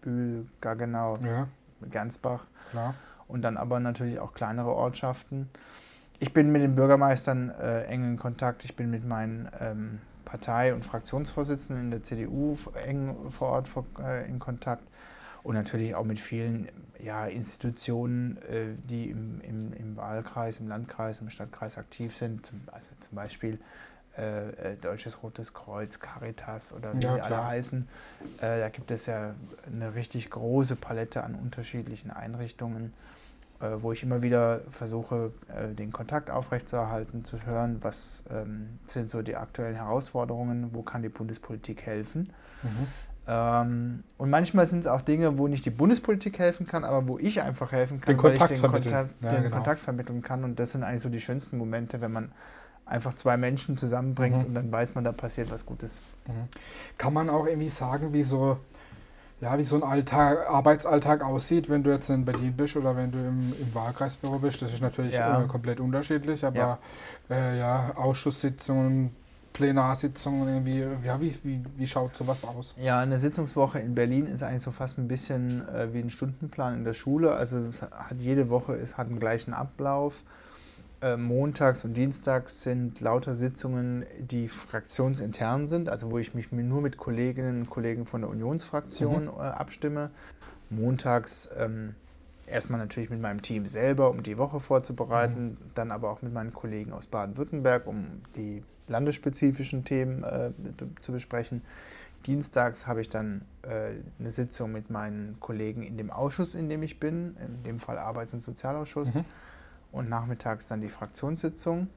Bühl, 0.00 0.46
Gaggenau, 0.60 1.18
ja. 1.18 1.48
Gernsbach. 1.90 2.46
Klar. 2.70 2.94
Und 3.28 3.42
dann 3.42 3.56
aber 3.56 3.80
natürlich 3.80 4.18
auch 4.18 4.34
kleinere 4.34 4.74
Ortschaften. 4.74 5.48
Ich 6.18 6.32
bin 6.32 6.52
mit 6.52 6.62
den 6.62 6.74
Bürgermeistern 6.74 7.50
äh, 7.50 7.84
eng 7.84 8.04
in 8.04 8.18
Kontakt. 8.18 8.64
Ich 8.64 8.76
bin 8.76 8.90
mit 8.90 9.06
meinen 9.06 9.48
ähm, 9.60 10.00
Partei- 10.24 10.74
und 10.74 10.84
Fraktionsvorsitzenden 10.84 11.86
in 11.86 11.90
der 11.90 12.02
CDU 12.02 12.56
eng 12.86 13.30
vor 13.30 13.48
Ort 13.48 13.68
äh, 13.98 14.28
in 14.28 14.38
Kontakt 14.38 14.84
und 15.42 15.54
natürlich 15.54 15.94
auch 15.94 16.04
mit 16.04 16.20
vielen 16.20 16.68
ja, 17.02 17.26
Institutionen, 17.26 18.38
äh, 18.42 18.74
die 18.84 19.10
im, 19.10 19.40
im, 19.40 19.72
im, 19.72 19.96
Wahlkreis, 19.96 20.60
im 20.60 20.68
Landkreis, 20.68 21.20
im 21.20 21.30
Stadtkreis 21.30 21.78
aktiv 21.78 22.14
sind, 22.14 22.52
also 22.70 22.90
zum 23.00 23.16
Beispiel 23.16 23.58
äh, 24.16 24.72
äh, 24.72 24.76
Deutsches 24.76 25.22
Rotes 25.22 25.54
Kreuz, 25.54 25.98
Caritas 25.98 26.72
oder 26.72 26.92
wie 26.92 27.00
ja, 27.00 27.12
sie 27.12 27.18
klar. 27.20 27.32
alle 27.32 27.46
heißen. 27.46 27.88
Äh, 28.42 28.60
da 28.60 28.68
gibt 28.68 28.90
es 28.90 29.06
ja 29.06 29.34
eine 29.66 29.94
richtig 29.94 30.30
große 30.30 30.76
Palette 30.76 31.24
an 31.24 31.34
unterschiedlichen 31.34 32.10
Einrichtungen. 32.10 32.92
Äh, 33.62 33.80
wo 33.80 33.92
ich 33.92 34.02
immer 34.02 34.22
wieder 34.22 34.62
versuche, 34.70 35.30
äh, 35.48 35.72
den 35.72 35.92
Kontakt 35.92 36.32
aufrechtzuerhalten, 36.32 37.24
zu 37.24 37.46
hören, 37.46 37.78
was 37.80 38.24
ähm, 38.28 38.80
sind 38.86 39.08
so 39.08 39.22
die 39.22 39.36
aktuellen 39.36 39.76
Herausforderungen, 39.76 40.70
wo 40.72 40.82
kann 40.82 41.02
die 41.02 41.08
Bundespolitik 41.08 41.82
helfen. 41.82 42.32
Mhm. 42.64 42.68
Ähm, 43.28 44.04
und 44.18 44.30
manchmal 44.30 44.66
sind 44.66 44.80
es 44.80 44.88
auch 44.88 45.00
Dinge, 45.00 45.38
wo 45.38 45.46
nicht 45.46 45.64
die 45.64 45.70
Bundespolitik 45.70 46.40
helfen 46.40 46.66
kann, 46.66 46.82
aber 46.82 47.06
wo 47.06 47.20
ich 47.20 47.40
einfach 47.40 47.70
helfen 47.70 48.00
kann, 48.00 48.16
den 48.16 48.22
weil 48.24 48.32
Kontakt 48.32 48.50
ich 48.50 48.60
den, 48.60 48.70
Kontakt, 48.72 49.22
ja, 49.22 49.30
den 49.30 49.42
genau. 49.44 49.54
Kontakt 49.54 49.78
vermitteln 49.78 50.22
kann. 50.22 50.42
Und 50.42 50.58
das 50.58 50.72
sind 50.72 50.82
eigentlich 50.82 51.02
so 51.02 51.08
die 51.08 51.20
schönsten 51.20 51.56
Momente, 51.56 52.00
wenn 52.00 52.10
man 52.10 52.32
einfach 52.84 53.14
zwei 53.14 53.36
Menschen 53.36 53.76
zusammenbringt 53.76 54.38
mhm. 54.38 54.46
und 54.46 54.54
dann 54.54 54.72
weiß 54.72 54.96
man, 54.96 55.04
da 55.04 55.12
passiert 55.12 55.52
was 55.52 55.66
Gutes. 55.66 56.02
Mhm. 56.26 56.48
Kann 56.98 57.12
man 57.12 57.30
auch 57.30 57.46
irgendwie 57.46 57.68
sagen, 57.68 58.12
wie 58.12 58.24
so 58.24 58.58
ja, 59.42 59.58
wie 59.58 59.64
so 59.64 59.74
ein 59.74 59.82
Alltag, 59.82 60.48
Arbeitsalltag 60.48 61.24
aussieht, 61.24 61.68
wenn 61.68 61.82
du 61.82 61.90
jetzt 61.90 62.08
in 62.10 62.24
Berlin 62.24 62.54
bist 62.56 62.76
oder 62.76 62.96
wenn 62.96 63.10
du 63.10 63.18
im, 63.18 63.52
im 63.60 63.74
Wahlkreisbüro 63.74 64.38
bist. 64.38 64.62
Das 64.62 64.72
ist 64.72 64.80
natürlich 64.80 65.14
ja. 65.14 65.42
äh, 65.42 65.46
komplett 65.48 65.80
unterschiedlich, 65.80 66.44
aber 66.44 66.56
ja, 66.56 66.78
äh, 67.28 67.58
ja 67.58 67.92
Ausschusssitzungen, 67.96 69.10
Plenarsitzungen, 69.52 70.48
irgendwie, 70.48 70.86
ja, 71.04 71.20
wie, 71.20 71.34
wie, 71.42 71.60
wie 71.76 71.86
schaut 71.88 72.14
sowas 72.14 72.44
aus? 72.44 72.76
Ja, 72.78 73.00
eine 73.00 73.18
Sitzungswoche 73.18 73.80
in 73.80 73.96
Berlin 73.96 74.26
ist 74.26 74.44
eigentlich 74.44 74.62
so 74.62 74.70
fast 74.70 74.98
ein 74.98 75.08
bisschen 75.08 75.68
äh, 75.68 75.92
wie 75.92 75.98
ein 75.98 76.10
Stundenplan 76.10 76.74
in 76.74 76.84
der 76.84 76.94
Schule. 76.94 77.32
Also 77.32 77.66
es 77.66 77.82
hat 77.82 78.18
jede 78.20 78.48
Woche 78.48 78.74
es 78.76 78.96
hat 78.96 79.08
einen 79.08 79.18
gleichen 79.18 79.54
Ablauf. 79.54 80.22
Äh, 81.02 81.16
montags 81.16 81.84
und 81.84 81.96
dienstags 81.96 82.62
sind 82.62 83.00
lauter 83.00 83.34
Sitzungen, 83.34 84.06
die 84.20 84.46
fraktionsintern 84.46 85.66
sind, 85.66 85.88
also 85.88 86.12
wo 86.12 86.18
ich 86.18 86.32
mich 86.32 86.52
nur 86.52 86.80
mit 86.80 86.96
Kolleginnen 86.96 87.62
und 87.62 87.70
Kollegen 87.70 88.06
von 88.06 88.20
der 88.20 88.30
Unionsfraktion 88.30 89.24
mhm. 89.24 89.30
äh, 89.30 89.42
abstimme. 89.42 90.10
Montags 90.70 91.50
ähm, 91.58 91.96
erstmal 92.46 92.78
natürlich 92.78 93.10
mit 93.10 93.20
meinem 93.20 93.42
Team 93.42 93.66
selber, 93.66 94.10
um 94.10 94.22
die 94.22 94.38
Woche 94.38 94.60
vorzubereiten, 94.60 95.44
mhm. 95.44 95.56
dann 95.74 95.90
aber 95.90 96.08
auch 96.08 96.22
mit 96.22 96.32
meinen 96.32 96.52
Kollegen 96.52 96.92
aus 96.92 97.08
Baden-Württemberg, 97.08 97.88
um 97.88 98.22
die 98.36 98.62
landesspezifischen 98.86 99.84
Themen 99.84 100.22
äh, 100.22 100.52
zu 101.00 101.10
besprechen. 101.10 101.62
Dienstags 102.26 102.86
habe 102.86 103.00
ich 103.00 103.08
dann 103.08 103.42
äh, 103.62 103.90
eine 104.20 104.30
Sitzung 104.30 104.70
mit 104.70 104.88
meinen 104.88 105.40
Kollegen 105.40 105.82
in 105.82 105.96
dem 105.96 106.12
Ausschuss, 106.12 106.54
in 106.54 106.68
dem 106.68 106.84
ich 106.84 107.00
bin, 107.00 107.36
in 107.44 107.64
dem 107.64 107.80
Fall 107.80 107.98
Arbeits- 107.98 108.34
und 108.34 108.42
Sozialausschuss. 108.44 109.16
Mhm. 109.16 109.24
Und 109.92 110.08
nachmittags 110.08 110.66
dann 110.66 110.80
die 110.80 110.88
Fraktionssitzung, 110.88 111.88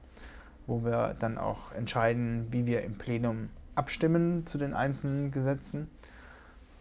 wo 0.66 0.84
wir 0.84 1.16
dann 1.18 1.38
auch 1.38 1.72
entscheiden, 1.72 2.46
wie 2.50 2.66
wir 2.66 2.82
im 2.82 2.98
Plenum 2.98 3.48
abstimmen 3.74 4.46
zu 4.46 4.58
den 4.58 4.74
einzelnen 4.74 5.30
Gesetzen. 5.30 5.88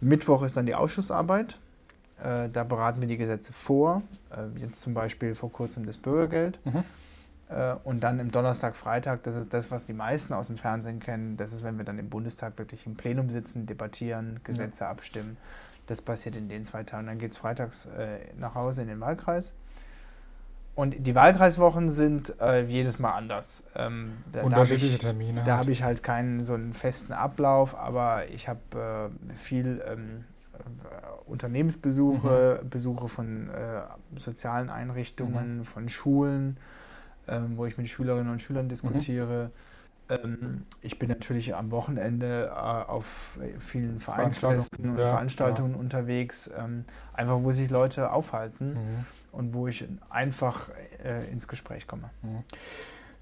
Mittwoch 0.02 0.44
ist 0.44 0.58
dann 0.58 0.66
die 0.66 0.76
Ausschussarbeit. 0.76 1.60
Äh, 2.22 2.50
da 2.50 2.64
beraten 2.64 3.02
wir 3.02 3.08
die 3.08 3.18
Gesetze 3.18 3.54
vor. 3.54 4.02
Äh, 4.30 4.60
jetzt 4.60 4.82
zum 4.82 4.94
Beispiel 4.94 5.36
vor 5.36 5.52
kurzem 5.52 5.86
das 5.86 5.98
Bürgergeld. 5.98 6.60
Mhm. 6.66 6.84
Äh, 7.50 7.76
und 7.84 8.02
dann 8.04 8.20
im 8.20 8.32
Donnerstag, 8.32 8.76
Freitag, 8.76 9.24
das 9.24 9.36
ist 9.36 9.54
das, 9.54 9.72
was 9.72 9.86
die 9.86 9.94
meisten 9.94 10.34
aus 10.34 10.48
dem 10.48 10.58
Fernsehen 10.58 11.00
kennen. 11.00 11.38
Das 11.38 11.54
ist, 11.54 11.64
wenn 11.64 11.78
wir 11.78 11.86
dann 11.86 12.00
im 12.00 12.10
Bundestag 12.10 12.58
wirklich 12.58 12.86
im 12.86 12.96
Plenum 12.96 13.30
sitzen, 13.30 13.66
debattieren, 13.66 14.40
Gesetze 14.44 14.86
ja. 14.86 14.90
abstimmen. 14.90 15.38
Das 15.88 16.02
passiert 16.02 16.36
in 16.36 16.50
den 16.50 16.66
zwei 16.66 16.84
Tagen. 16.84 17.08
Dann 17.08 17.20
geht 17.20 17.32
es 17.32 17.38
freitags 17.38 17.86
äh, 17.86 18.20
nach 18.38 18.56
Hause 18.56 18.82
in 18.82 18.88
den 18.88 19.00
Wahlkreis. 19.00 19.54
Und 20.76 21.08
die 21.08 21.16
Wahlkreiswochen 21.16 21.88
sind 21.88 22.40
äh, 22.42 22.64
jedes 22.64 23.00
Mal 23.00 23.14
anders. 23.14 23.64
Ähm, 23.76 24.18
da, 24.32 24.44
Unterschiedliche 24.44 24.98
da 24.98 25.08
Termine. 25.08 25.42
Da 25.46 25.52
halt. 25.52 25.60
habe 25.60 25.72
ich 25.72 25.84
halt 25.84 26.04
keinen 26.04 26.44
so 26.44 26.54
einen 26.54 26.74
festen 26.74 27.14
Ablauf, 27.14 27.78
aber 27.78 28.28
ich 28.28 28.50
habe 28.50 29.10
äh, 29.32 29.38
viel 29.38 29.82
ähm, 29.88 30.26
äh, 30.54 31.30
Unternehmensbesuche, 31.30 32.60
mhm. 32.62 32.70
Besuche 32.70 33.08
von 33.08 33.50
äh, 33.50 33.82
sozialen 34.18 34.70
Einrichtungen, 34.70 35.60
mhm. 35.60 35.64
von 35.64 35.88
Schulen, 35.88 36.58
ähm, 37.30 37.54
wo 37.56 37.66
ich 37.66 37.78
mit 37.78 37.88
Schülerinnen 37.88 38.32
und 38.32 38.42
Schülern 38.42 38.68
diskutiere. 38.68 39.46
Mhm. 39.46 39.52
Ähm, 40.08 40.66
ich 40.82 41.00
bin 41.00 41.10
natürlich 41.10 41.56
am 41.56 41.72
Wochenende 41.72 42.52
äh, 42.54 42.60
auf 42.60 43.40
vielen 43.60 44.00
Vereinsfesten 44.00 44.92
und 44.92 44.98
ja, 45.00 45.06
Veranstaltungen 45.06 45.74
ja. 45.74 45.80
unterwegs, 45.80 46.52
ähm, 46.58 46.84
einfach 47.14 47.40
wo 47.42 47.52
sich 47.52 47.70
Leute 47.70 48.12
aufhalten. 48.12 48.78
Und 49.36 49.54
wo 49.54 49.68
ich 49.68 49.86
einfach 50.10 50.70
äh, 51.04 51.30
ins 51.32 51.48
Gespräch 51.48 51.88
komme. 51.88 52.10
Mhm. 52.22 52.44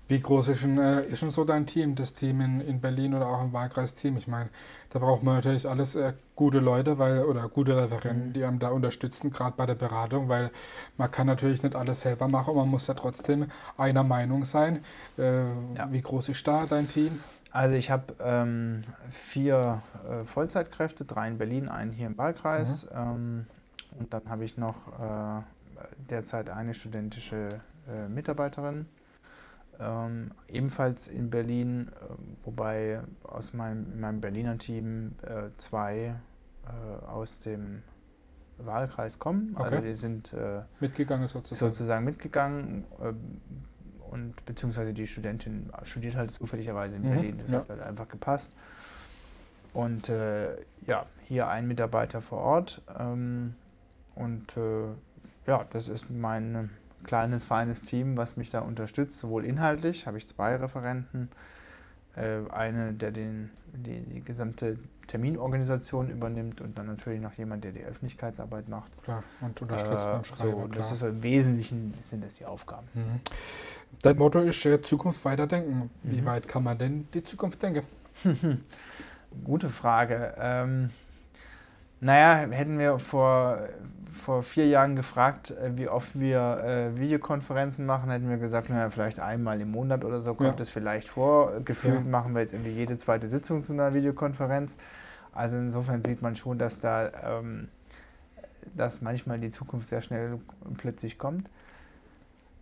Wie 0.08 0.20
groß 0.20 0.50
ist 0.50 0.64
denn, 0.64 0.78
äh, 0.78 1.06
ist 1.06 1.22
denn 1.22 1.30
so 1.30 1.46
dein 1.46 1.66
Team, 1.66 1.96
das 1.96 2.14
Team 2.14 2.42
in, 2.42 2.60
in 2.62 2.82
Berlin 2.82 3.14
oder 3.14 3.28
auch 3.28 3.42
im 3.42 3.54
Wahlkreis-Team? 3.54 4.18
Ich 4.18 4.28
meine, 4.28 4.50
da 4.90 5.00
braucht 5.00 5.24
man 5.24 5.36
natürlich 5.36 5.68
alles 5.68 5.96
äh, 5.96 6.14
gute 6.36 6.60
Leute 6.60 7.00
weil, 7.00 7.24
oder 7.24 7.48
gute 7.48 7.78
Referenten, 7.78 8.28
mhm. 8.28 8.34
die 8.34 8.44
einem 8.44 8.60
da 8.60 8.70
unterstützen, 8.70 9.32
gerade 9.32 9.56
bei 9.56 9.66
der 9.66 9.76
Beratung, 9.76 10.28
weil 10.28 10.52
man 10.98 11.10
kann 11.10 11.28
natürlich 11.28 11.64
nicht 11.64 11.76
alles 11.76 12.02
selber 12.02 12.28
machen, 12.28 12.56
man 12.56 12.68
muss 12.68 12.88
ja 12.88 12.96
trotzdem 12.96 13.48
einer 13.78 14.04
Meinung 14.04 14.44
sein. 14.44 14.84
Äh, 15.18 15.46
ja. 15.76 15.90
Wie 15.90 16.02
groß 16.02 16.30
ist 16.30 16.46
da 16.48 16.66
dein 16.66 16.90
Team? 16.90 17.22
Also 17.52 17.76
ich 17.76 17.90
habe 17.90 18.14
ähm, 18.20 18.84
vier 19.10 19.82
äh, 20.10 20.26
Vollzeitkräfte, 20.26 21.06
drei 21.06 21.28
in 21.30 21.38
Berlin, 21.38 21.70
einen 21.70 21.94
hier 21.94 22.08
im 22.08 22.18
Wahlkreis. 22.18 22.86
Mhm. 22.86 22.98
Ähm, 22.98 23.46
und 24.00 24.14
dann 24.14 24.24
habe 24.28 24.44
ich 24.44 24.58
noch 24.58 24.76
äh, 25.00 25.42
derzeit 26.10 26.50
eine 26.50 26.74
studentische 26.74 27.50
äh, 27.88 28.08
Mitarbeiterin, 28.08 28.86
ähm, 29.80 30.32
ebenfalls 30.48 31.08
in 31.08 31.30
Berlin, 31.30 31.90
äh, 31.90 32.46
wobei 32.46 33.02
aus 33.24 33.54
meinem, 33.54 33.92
in 33.94 34.00
meinem 34.00 34.22
Berliner 34.22 34.58
Team 34.58 35.16
äh, 35.24 35.50
zwei 35.58 36.16
äh, 36.66 37.06
aus 37.06 37.42
dem 37.42 37.82
Wahlkreis 38.58 39.20
kommen. 39.20 39.56
Also 39.56 39.68
okay. 39.68 39.76
Also 39.76 39.88
die 39.88 39.96
sind 39.96 40.34
äh, 40.34 40.62
mitgegangen 40.80 41.28
sozusagen. 41.28 41.72
sozusagen 41.72 42.06
mitgegangen 42.06 42.86
ähm, 43.02 43.42
und 44.12 44.46
beziehungsweise 44.46 44.94
die 44.94 45.08
Studentin 45.08 45.72
studiert 45.82 46.16
halt 46.16 46.32
zufälligerweise 46.32 46.98
in 46.98 47.04
mhm. 47.04 47.10
Berlin. 47.10 47.38
Das 47.40 47.52
ja. 47.52 47.60
hat 47.60 47.70
halt 47.70 47.82
einfach 47.82 48.08
gepasst. 48.08 48.54
Und 49.74 50.08
äh, 50.10 50.56
ja, 50.86 51.08
hier 51.28 51.48
ein 51.48 51.68
Mitarbeiter 51.68 52.22
vor 52.22 52.40
Ort. 52.40 52.82
Ähm, 53.00 53.56
und 54.16 54.56
äh, 54.56 54.90
ja, 55.48 55.66
das 55.72 55.88
ist 55.88 56.10
mein 56.10 56.70
kleines, 57.04 57.46
feines 57.46 57.82
Team, 57.82 58.18
was 58.18 58.38
mich 58.38 58.50
da 58.50 58.60
unterstützt, 58.60 59.20
sowohl 59.20 59.46
inhaltlich, 59.46 60.08
habe 60.08 60.18
ich 60.18 60.28
zwei 60.28 60.56
Referenten, 60.56 61.30
äh, 62.16 62.40
eine, 62.52 62.94
der 62.94 63.12
den, 63.12 63.50
die, 63.74 64.02
die 64.02 64.22
gesamte 64.22 64.78
Terminorganisation 65.08 66.10
übernimmt 66.10 66.62
und 66.62 66.78
dann 66.78 66.88
natürlich 66.88 67.22
noch 67.22 67.34
jemand, 67.34 67.64
der 67.64 67.72
die 67.72 67.84
Öffentlichkeitsarbeit 67.84 68.70
macht. 68.70 68.92
Klar, 69.04 69.24
und 69.42 69.62
unterstützt 69.62 70.06
äh, 70.06 70.12
beim 70.12 70.24
Schreiben. 70.24 70.52
So, 70.52 70.68
das 70.68 70.92
ist 70.92 71.02
im 71.02 71.22
Wesentlichen 71.24 71.94
sind 72.02 72.24
das 72.24 72.36
die 72.36 72.46
Aufgaben. 72.46 72.88
Mhm. 72.94 73.20
Dein 74.02 74.18
Motto 74.18 74.40
ist 74.40 74.64
ja 74.64 74.82
Zukunft 74.82 75.24
weiterdenken. 75.26 75.90
Wie 76.04 76.22
mhm. 76.22 76.26
weit 76.26 76.48
kann 76.48 76.64
man 76.64 76.78
denn 76.78 77.08
die 77.14 77.24
Zukunft 77.24 77.62
denken? 77.62 77.84
Gute 79.44 79.70
Frage. 79.70 80.36
Ähm, 80.38 80.92
naja, 82.00 82.50
hätten 82.52 82.80
wir 82.80 83.00
vor 83.00 83.68
vor 84.14 84.44
vier 84.44 84.68
Jahren 84.68 84.96
gefragt, 84.96 85.52
äh, 85.52 85.76
wie 85.76 85.88
oft 85.88 86.20
wir 86.20 86.64
äh, 86.64 87.00
Videokonferenzen 87.00 87.86
machen, 87.86 88.10
hätten 88.10 88.30
wir 88.30 88.38
gesagt, 88.38 88.70
naja, 88.70 88.90
vielleicht 88.90 89.20
einmal 89.20 89.60
im 89.60 89.72
Monat 89.72 90.06
oder 90.06 90.22
so 90.22 90.34
kommt 90.34 90.60
es 90.60 90.70
ja. 90.70 90.74
vielleicht 90.74 91.10
vor. 91.10 91.60
Gefühlt 91.66 91.96
ja. 91.96 92.02
machen 92.02 92.34
wir 92.34 92.42
jetzt 92.42 92.54
irgendwie 92.54 92.72
jede 92.72 92.98
zweite 92.98 93.28
Sitzung 93.28 93.64
zu 93.64 93.74
einer 93.74 93.94
Videokonferenz. 93.94 94.78
Also 95.34 95.58
insofern 95.58 96.04
sieht 96.04 96.22
man 96.22 96.36
schon, 96.36 96.60
dass 96.60 96.80
da 96.80 97.12
ähm, 97.40 97.70
dass 98.76 99.02
manchmal 99.02 99.40
die 99.40 99.50
Zukunft 99.50 99.88
sehr 99.88 100.02
schnell 100.02 100.40
plötzlich 100.78 101.18
kommt. 101.18 101.50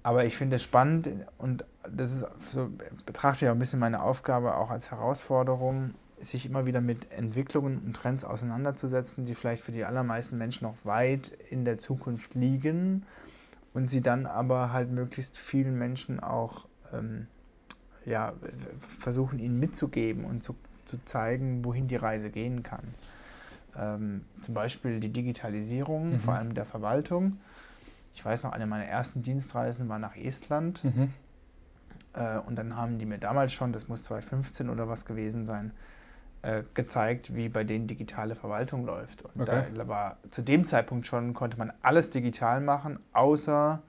Aber 0.03 0.25
ich 0.25 0.35
finde 0.35 0.55
es 0.55 0.63
spannend 0.63 1.09
und 1.37 1.63
das 1.87 2.11
ist 2.11 2.25
so, 2.51 2.69
betrachte 3.05 3.45
ich 3.45 3.49
auch 3.49 3.55
ein 3.55 3.59
bisschen 3.59 3.79
meine 3.79 4.01
Aufgabe 4.01 4.55
auch 4.55 4.71
als 4.71 4.89
Herausforderung, 4.89 5.93
sich 6.21 6.45
immer 6.45 6.65
wieder 6.65 6.81
mit 6.81 7.11
Entwicklungen 7.11 7.79
und 7.79 7.95
Trends 7.95 8.23
auseinanderzusetzen, 8.23 9.25
die 9.25 9.35
vielleicht 9.35 9.63
für 9.63 9.71
die 9.71 9.85
allermeisten 9.85 10.37
Menschen 10.37 10.65
noch 10.65 10.75
weit 10.83 11.31
in 11.49 11.65
der 11.65 11.77
Zukunft 11.77 12.35
liegen 12.35 13.05
und 13.73 13.89
sie 13.89 14.01
dann 14.01 14.25
aber 14.25 14.73
halt 14.73 14.91
möglichst 14.91 15.37
vielen 15.37 15.77
Menschen 15.77 16.19
auch 16.19 16.67
ähm, 16.93 17.27
ja, 18.05 18.33
versuchen, 18.79 19.39
ihnen 19.39 19.59
mitzugeben 19.59 20.25
und 20.25 20.43
zu, 20.43 20.55
zu 20.85 21.03
zeigen, 21.05 21.63
wohin 21.63 21.87
die 21.87 21.95
Reise 21.95 22.29
gehen 22.29 22.63
kann. 22.63 22.93
Ähm, 23.77 24.25
zum 24.41 24.53
Beispiel 24.53 24.99
die 24.99 25.11
Digitalisierung, 25.11 26.11
mhm. 26.11 26.19
vor 26.19 26.33
allem 26.33 26.53
der 26.53 26.65
Verwaltung. 26.65 27.37
Ich 28.13 28.25
weiß 28.25 28.43
noch, 28.43 28.51
eine 28.51 28.65
meiner 28.65 28.85
ersten 28.85 29.21
Dienstreisen 29.21 29.87
war 29.87 29.99
nach 29.99 30.17
Estland. 30.17 30.83
Mhm. 30.83 31.13
Äh, 32.13 32.39
und 32.39 32.55
dann 32.55 32.75
haben 32.75 32.99
die 32.99 33.05
mir 33.05 33.17
damals 33.17 33.53
schon, 33.53 33.71
das 33.71 33.87
muss 33.87 34.03
2015 34.03 34.69
oder 34.69 34.89
was 34.89 35.05
gewesen 35.05 35.45
sein, 35.45 35.71
äh, 36.43 36.63
gezeigt, 36.73 37.35
wie 37.35 37.49
bei 37.49 37.63
denen 37.63 37.87
digitale 37.87 38.35
Verwaltung 38.35 38.85
läuft. 38.85 39.23
Und 39.23 39.41
okay. 39.41 39.63
da 39.75 39.87
war 39.87 40.17
zu 40.29 40.41
dem 40.41 40.65
Zeitpunkt 40.65 41.05
schon, 41.05 41.33
konnte 41.33 41.57
man 41.57 41.71
alles 41.81 42.09
digital 42.09 42.61
machen, 42.61 42.99
außer 43.13 43.81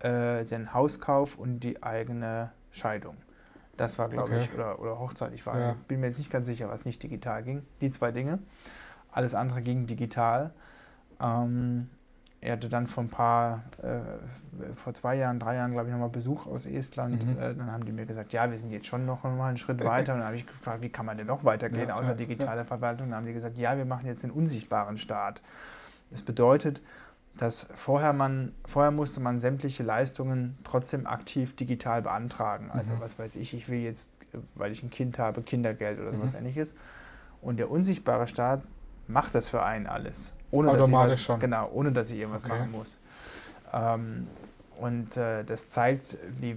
äh, 0.00 0.44
den 0.44 0.74
Hauskauf 0.74 1.38
und 1.38 1.60
die 1.60 1.82
eigene 1.82 2.52
Scheidung. 2.70 3.16
Das 3.76 3.98
war, 3.98 4.08
glaube 4.08 4.30
okay. 4.30 4.44
ich, 4.44 4.54
oder, 4.54 4.80
oder 4.80 4.98
Hochzeit. 4.98 5.32
Ich 5.34 5.44
war, 5.46 5.58
ja. 5.58 5.76
bin 5.88 6.00
mir 6.00 6.06
jetzt 6.06 6.18
nicht 6.18 6.30
ganz 6.30 6.46
sicher, 6.46 6.68
was 6.68 6.84
nicht 6.84 7.02
digital 7.02 7.42
ging. 7.42 7.62
Die 7.80 7.90
zwei 7.90 8.10
Dinge. 8.10 8.38
Alles 9.10 9.34
andere 9.34 9.62
ging 9.62 9.86
digital. 9.86 10.52
Ähm, 11.20 11.88
er 12.46 12.52
hatte 12.52 12.68
dann 12.68 12.86
vor 12.86 13.02
ein 13.02 13.08
paar, 13.08 13.64
äh, 13.82 14.72
vor 14.76 14.94
zwei 14.94 15.16
Jahren, 15.16 15.40
drei 15.40 15.56
Jahren, 15.56 15.72
glaube 15.72 15.88
ich, 15.88 15.92
nochmal 15.92 16.10
Besuch 16.10 16.46
aus 16.46 16.64
Estland. 16.64 17.26
Mhm. 17.26 17.42
Äh, 17.42 17.54
dann 17.54 17.72
haben 17.72 17.84
die 17.84 17.90
mir 17.90 18.06
gesagt, 18.06 18.32
ja, 18.32 18.48
wir 18.48 18.56
sind 18.56 18.70
jetzt 18.70 18.86
schon 18.86 19.04
noch 19.04 19.24
mal 19.24 19.48
einen 19.48 19.56
Schritt 19.56 19.84
weiter. 19.84 20.14
Und 20.14 20.20
dann 20.20 20.28
habe 20.28 20.36
ich 20.36 20.46
gefragt, 20.46 20.80
wie 20.80 20.88
kann 20.88 21.06
man 21.06 21.18
denn 21.18 21.26
noch 21.26 21.44
weitergehen, 21.44 21.88
ja, 21.88 21.96
außer 21.96 22.10
ja, 22.10 22.14
digitale 22.14 22.60
ja. 22.60 22.64
Verwaltung? 22.64 23.10
Dann 23.10 23.16
haben 23.16 23.26
die 23.26 23.32
gesagt, 23.32 23.58
ja, 23.58 23.76
wir 23.76 23.84
machen 23.84 24.06
jetzt 24.06 24.22
den 24.22 24.30
unsichtbaren 24.30 24.96
Staat. 24.96 25.42
Das 26.10 26.22
bedeutet, 26.22 26.80
dass 27.36 27.68
vorher 27.74 28.12
man, 28.12 28.52
vorher 28.64 28.92
musste 28.92 29.18
man 29.18 29.40
sämtliche 29.40 29.82
Leistungen 29.82 30.56
trotzdem 30.62 31.08
aktiv 31.08 31.56
digital 31.56 32.02
beantragen. 32.02 32.70
Also 32.70 32.92
mhm. 32.92 33.00
was 33.00 33.18
weiß 33.18 33.34
ich, 33.36 33.54
ich 33.54 33.68
will 33.68 33.80
jetzt, 33.80 34.18
weil 34.54 34.70
ich 34.70 34.84
ein 34.84 34.90
Kind 34.90 35.18
habe, 35.18 35.42
Kindergeld 35.42 35.98
oder 35.98 36.12
sowas 36.12 36.34
mhm. 36.34 36.40
ähnliches. 36.40 36.74
Und 37.42 37.56
der 37.56 37.72
unsichtbare 37.72 38.28
Staat 38.28 38.62
macht 39.08 39.34
das 39.34 39.48
für 39.48 39.62
einen 39.62 39.86
alles. 39.86 40.34
Ohne, 40.50 40.70
Automatisch 40.70 40.92
dass 40.92 41.06
ich 41.06 41.18
was, 41.20 41.24
schon. 41.24 41.40
Genau, 41.40 41.70
ohne 41.72 41.92
dass 41.92 42.10
ich 42.10 42.18
irgendwas 42.18 42.44
okay. 42.44 42.58
machen 42.58 42.70
muss. 42.72 43.00
Ähm, 43.72 44.26
und 44.78 45.16
äh, 45.16 45.44
das 45.44 45.70
zeigt, 45.70 46.18
wie, 46.38 46.56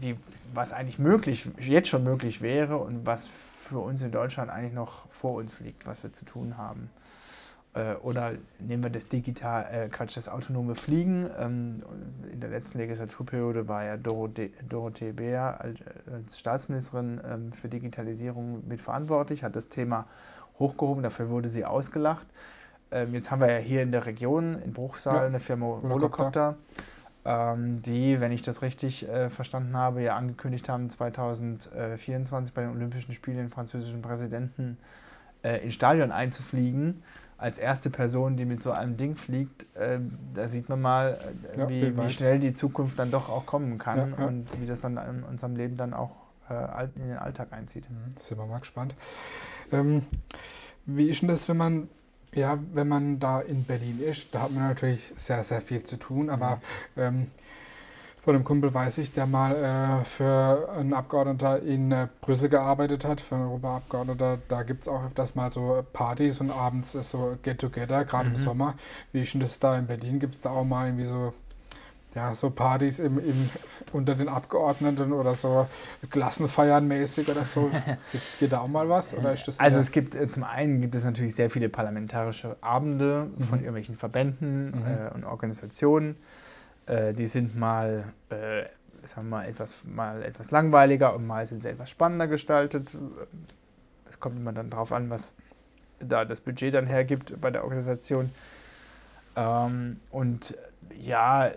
wie, 0.00 0.16
was 0.52 0.72
eigentlich 0.72 0.98
möglich, 0.98 1.48
jetzt 1.58 1.88
schon 1.88 2.04
möglich 2.04 2.42
wäre 2.42 2.78
und 2.78 3.06
was 3.06 3.26
für 3.26 3.78
uns 3.78 4.02
in 4.02 4.10
Deutschland 4.10 4.50
eigentlich 4.50 4.72
noch 4.72 5.08
vor 5.10 5.34
uns 5.34 5.60
liegt, 5.60 5.86
was 5.86 6.02
wir 6.02 6.12
zu 6.12 6.24
tun 6.24 6.56
haben. 6.56 6.90
Äh, 7.74 7.94
oder 8.02 8.32
nehmen 8.58 8.82
wir 8.82 8.90
das 8.90 9.08
digital, 9.08 9.66
äh, 9.72 9.88
Quatsch, 9.88 10.16
das 10.16 10.28
autonome 10.28 10.74
Fliegen. 10.74 11.30
Ähm, 11.38 11.82
in 12.30 12.40
der 12.40 12.50
letzten 12.50 12.78
Legislaturperiode 12.78 13.68
war 13.68 13.84
ja 13.84 13.96
Dorothee, 13.96 14.52
Dorothee 14.68 15.12
Beer 15.12 15.60
als, 15.60 15.78
als 16.12 16.38
Staatsministerin 16.38 17.20
ähm, 17.26 17.52
für 17.52 17.68
Digitalisierung 17.68 18.66
mitverantwortlich, 18.68 19.42
hat 19.42 19.56
das 19.56 19.68
Thema 19.68 20.06
hochgehoben, 20.62 21.02
dafür 21.02 21.28
wurde 21.28 21.48
sie 21.48 21.64
ausgelacht. 21.64 22.26
ähm, 22.90 23.14
jetzt 23.14 23.30
haben 23.30 23.40
wir 23.40 23.50
ja 23.50 23.58
hier 23.58 23.82
in 23.82 23.92
der 23.92 24.06
Region, 24.06 24.60
in 24.62 24.72
Bruchsal, 24.72 25.16
ja. 25.16 25.22
eine 25.22 25.40
Firma 25.40 25.66
Volocopter, 25.82 26.56
ähm, 27.24 27.82
die, 27.82 28.20
wenn 28.20 28.32
ich 28.32 28.42
das 28.42 28.62
richtig 28.62 29.08
äh, 29.08 29.30
verstanden 29.30 29.76
habe, 29.76 30.02
ja 30.02 30.16
angekündigt 30.16 30.68
haben, 30.68 30.88
2024 30.88 32.54
bei 32.54 32.62
den 32.62 32.70
Olympischen 32.70 33.12
Spielen 33.12 33.36
den 33.36 33.50
französischen 33.50 34.02
Präsidenten 34.02 34.78
äh, 35.42 35.62
ins 35.64 35.74
Stadion 35.74 36.10
einzufliegen 36.12 37.02
als 37.42 37.58
erste 37.58 37.90
Person, 37.90 38.36
die 38.36 38.44
mit 38.44 38.62
so 38.62 38.70
einem 38.70 38.96
Ding 38.96 39.16
fliegt, 39.16 39.66
äh, 39.76 39.98
da 40.32 40.46
sieht 40.46 40.68
man 40.68 40.80
mal, 40.80 41.18
äh, 41.54 41.58
ja, 41.58 41.68
wie, 41.68 41.96
wie, 41.96 42.10
schnell 42.10 42.38
die 42.38 42.54
Zukunft 42.54 42.98
dann 43.00 43.10
doch 43.10 43.28
auch 43.28 43.46
kommen 43.46 43.78
kann 43.78 44.12
ja, 44.12 44.18
ja. 44.18 44.26
und 44.26 44.60
wie 44.60 44.66
das 44.66 44.80
dann 44.80 44.96
in 44.96 45.24
unserem 45.24 45.56
Leben 45.56 45.76
dann 45.76 45.92
auch 45.92 46.21
in 46.48 47.08
den 47.08 47.18
Alltag 47.18 47.52
einzieht. 47.52 47.88
Mhm, 47.88 48.14
das 48.14 48.28
sind 48.28 48.38
wir 48.38 48.46
mal 48.46 48.60
gespannt. 48.60 48.94
Ähm, 49.72 50.04
wie 50.86 51.08
ist 51.08 51.22
denn 51.22 51.28
das, 51.28 51.48
wenn 51.48 51.56
man 51.56 51.88
ja, 52.34 52.58
wenn 52.72 52.88
man 52.88 53.20
da 53.20 53.40
in 53.40 53.64
Berlin 53.64 54.00
ist, 54.00 54.28
da 54.32 54.42
hat 54.42 54.52
man 54.52 54.68
natürlich 54.68 55.12
sehr, 55.16 55.44
sehr 55.44 55.60
viel 55.60 55.82
zu 55.82 55.98
tun, 55.98 56.30
aber 56.30 56.60
mhm. 56.96 57.02
ähm, 57.02 57.26
von 58.22 58.36
einem 58.36 58.44
Kumpel 58.44 58.72
weiß 58.72 58.98
ich, 58.98 59.10
der 59.10 59.26
mal 59.26 59.56
äh, 59.56 60.04
für 60.04 60.68
einen 60.78 60.94
Abgeordneter 60.94 61.60
in 61.60 61.90
äh, 61.90 62.06
Brüssel 62.20 62.48
gearbeitet 62.48 63.04
hat, 63.04 63.20
für 63.20 63.34
einen 63.34 63.46
Europaabgeordneter. 63.46 64.38
Da 64.46 64.62
gibt 64.62 64.82
es 64.82 64.88
auch 64.88 65.04
öfters 65.04 65.34
mal 65.34 65.50
so 65.50 65.84
Partys 65.92 66.40
und 66.40 66.52
abends 66.52 66.94
äh, 66.94 67.02
so 67.02 67.36
Get-Together, 67.42 68.04
gerade 68.04 68.28
mhm. 68.28 68.36
im 68.36 68.40
Sommer. 68.40 68.74
Wie 69.10 69.22
ist 69.22 69.34
denn 69.34 69.40
das 69.40 69.58
da 69.58 69.76
in 69.76 69.88
Berlin? 69.88 70.20
Gibt 70.20 70.36
es 70.36 70.40
da 70.40 70.50
auch 70.50 70.62
mal 70.62 70.86
irgendwie 70.86 71.04
so, 71.04 71.34
ja, 72.14 72.34
so 72.34 72.50
Partys 72.50 72.98
im, 72.98 73.18
im, 73.18 73.50
unter 73.92 74.14
den 74.14 74.28
Abgeordneten 74.28 75.12
oder 75.12 75.34
so 75.34 75.66
Klassenfeiern 76.10 76.86
mäßig 76.86 77.28
oder 77.28 77.44
so? 77.44 77.70
Gibt, 78.12 78.38
geht 78.38 78.52
da 78.52 78.60
auch 78.60 78.68
mal 78.68 78.88
was? 78.88 79.14
Oder 79.14 79.32
ist 79.32 79.48
das 79.48 79.58
also 79.58 79.78
es 79.78 79.90
gibt 79.90 80.14
äh, 80.14 80.28
zum 80.28 80.44
einen 80.44 80.80
gibt 80.80 80.94
es 80.94 81.04
natürlich 81.04 81.34
sehr 81.34 81.48
viele 81.48 81.68
parlamentarische 81.68 82.56
Abende 82.60 83.28
mhm. 83.36 83.42
von 83.42 83.58
irgendwelchen 83.60 83.96
Verbänden 83.96 84.66
mhm. 84.66 84.82
Äh, 84.86 85.14
und 85.14 85.24
Organisationen. 85.24 86.16
Äh, 86.86 87.14
die 87.14 87.26
sind 87.26 87.56
mal, 87.56 88.04
äh, 88.28 88.64
sagen 89.06 89.28
wir 89.28 89.38
mal, 89.38 89.48
etwas, 89.48 89.84
mal 89.84 90.22
etwas 90.22 90.50
langweiliger 90.50 91.14
und 91.14 91.26
mal 91.26 91.46
sind 91.46 91.62
sie 91.62 91.70
etwas 91.70 91.88
spannender 91.88 92.26
gestaltet. 92.26 92.96
Es 94.08 94.20
kommt 94.20 94.38
immer 94.38 94.52
dann 94.52 94.68
darauf 94.68 94.92
an, 94.92 95.08
was 95.08 95.34
da 95.98 96.24
das 96.24 96.40
Budget 96.40 96.74
dann 96.74 96.86
hergibt 96.86 97.40
bei 97.40 97.50
der 97.50 97.64
Organisation. 97.64 98.30
Ähm, 99.36 100.00
und 100.10 100.56
ja, 100.98 101.50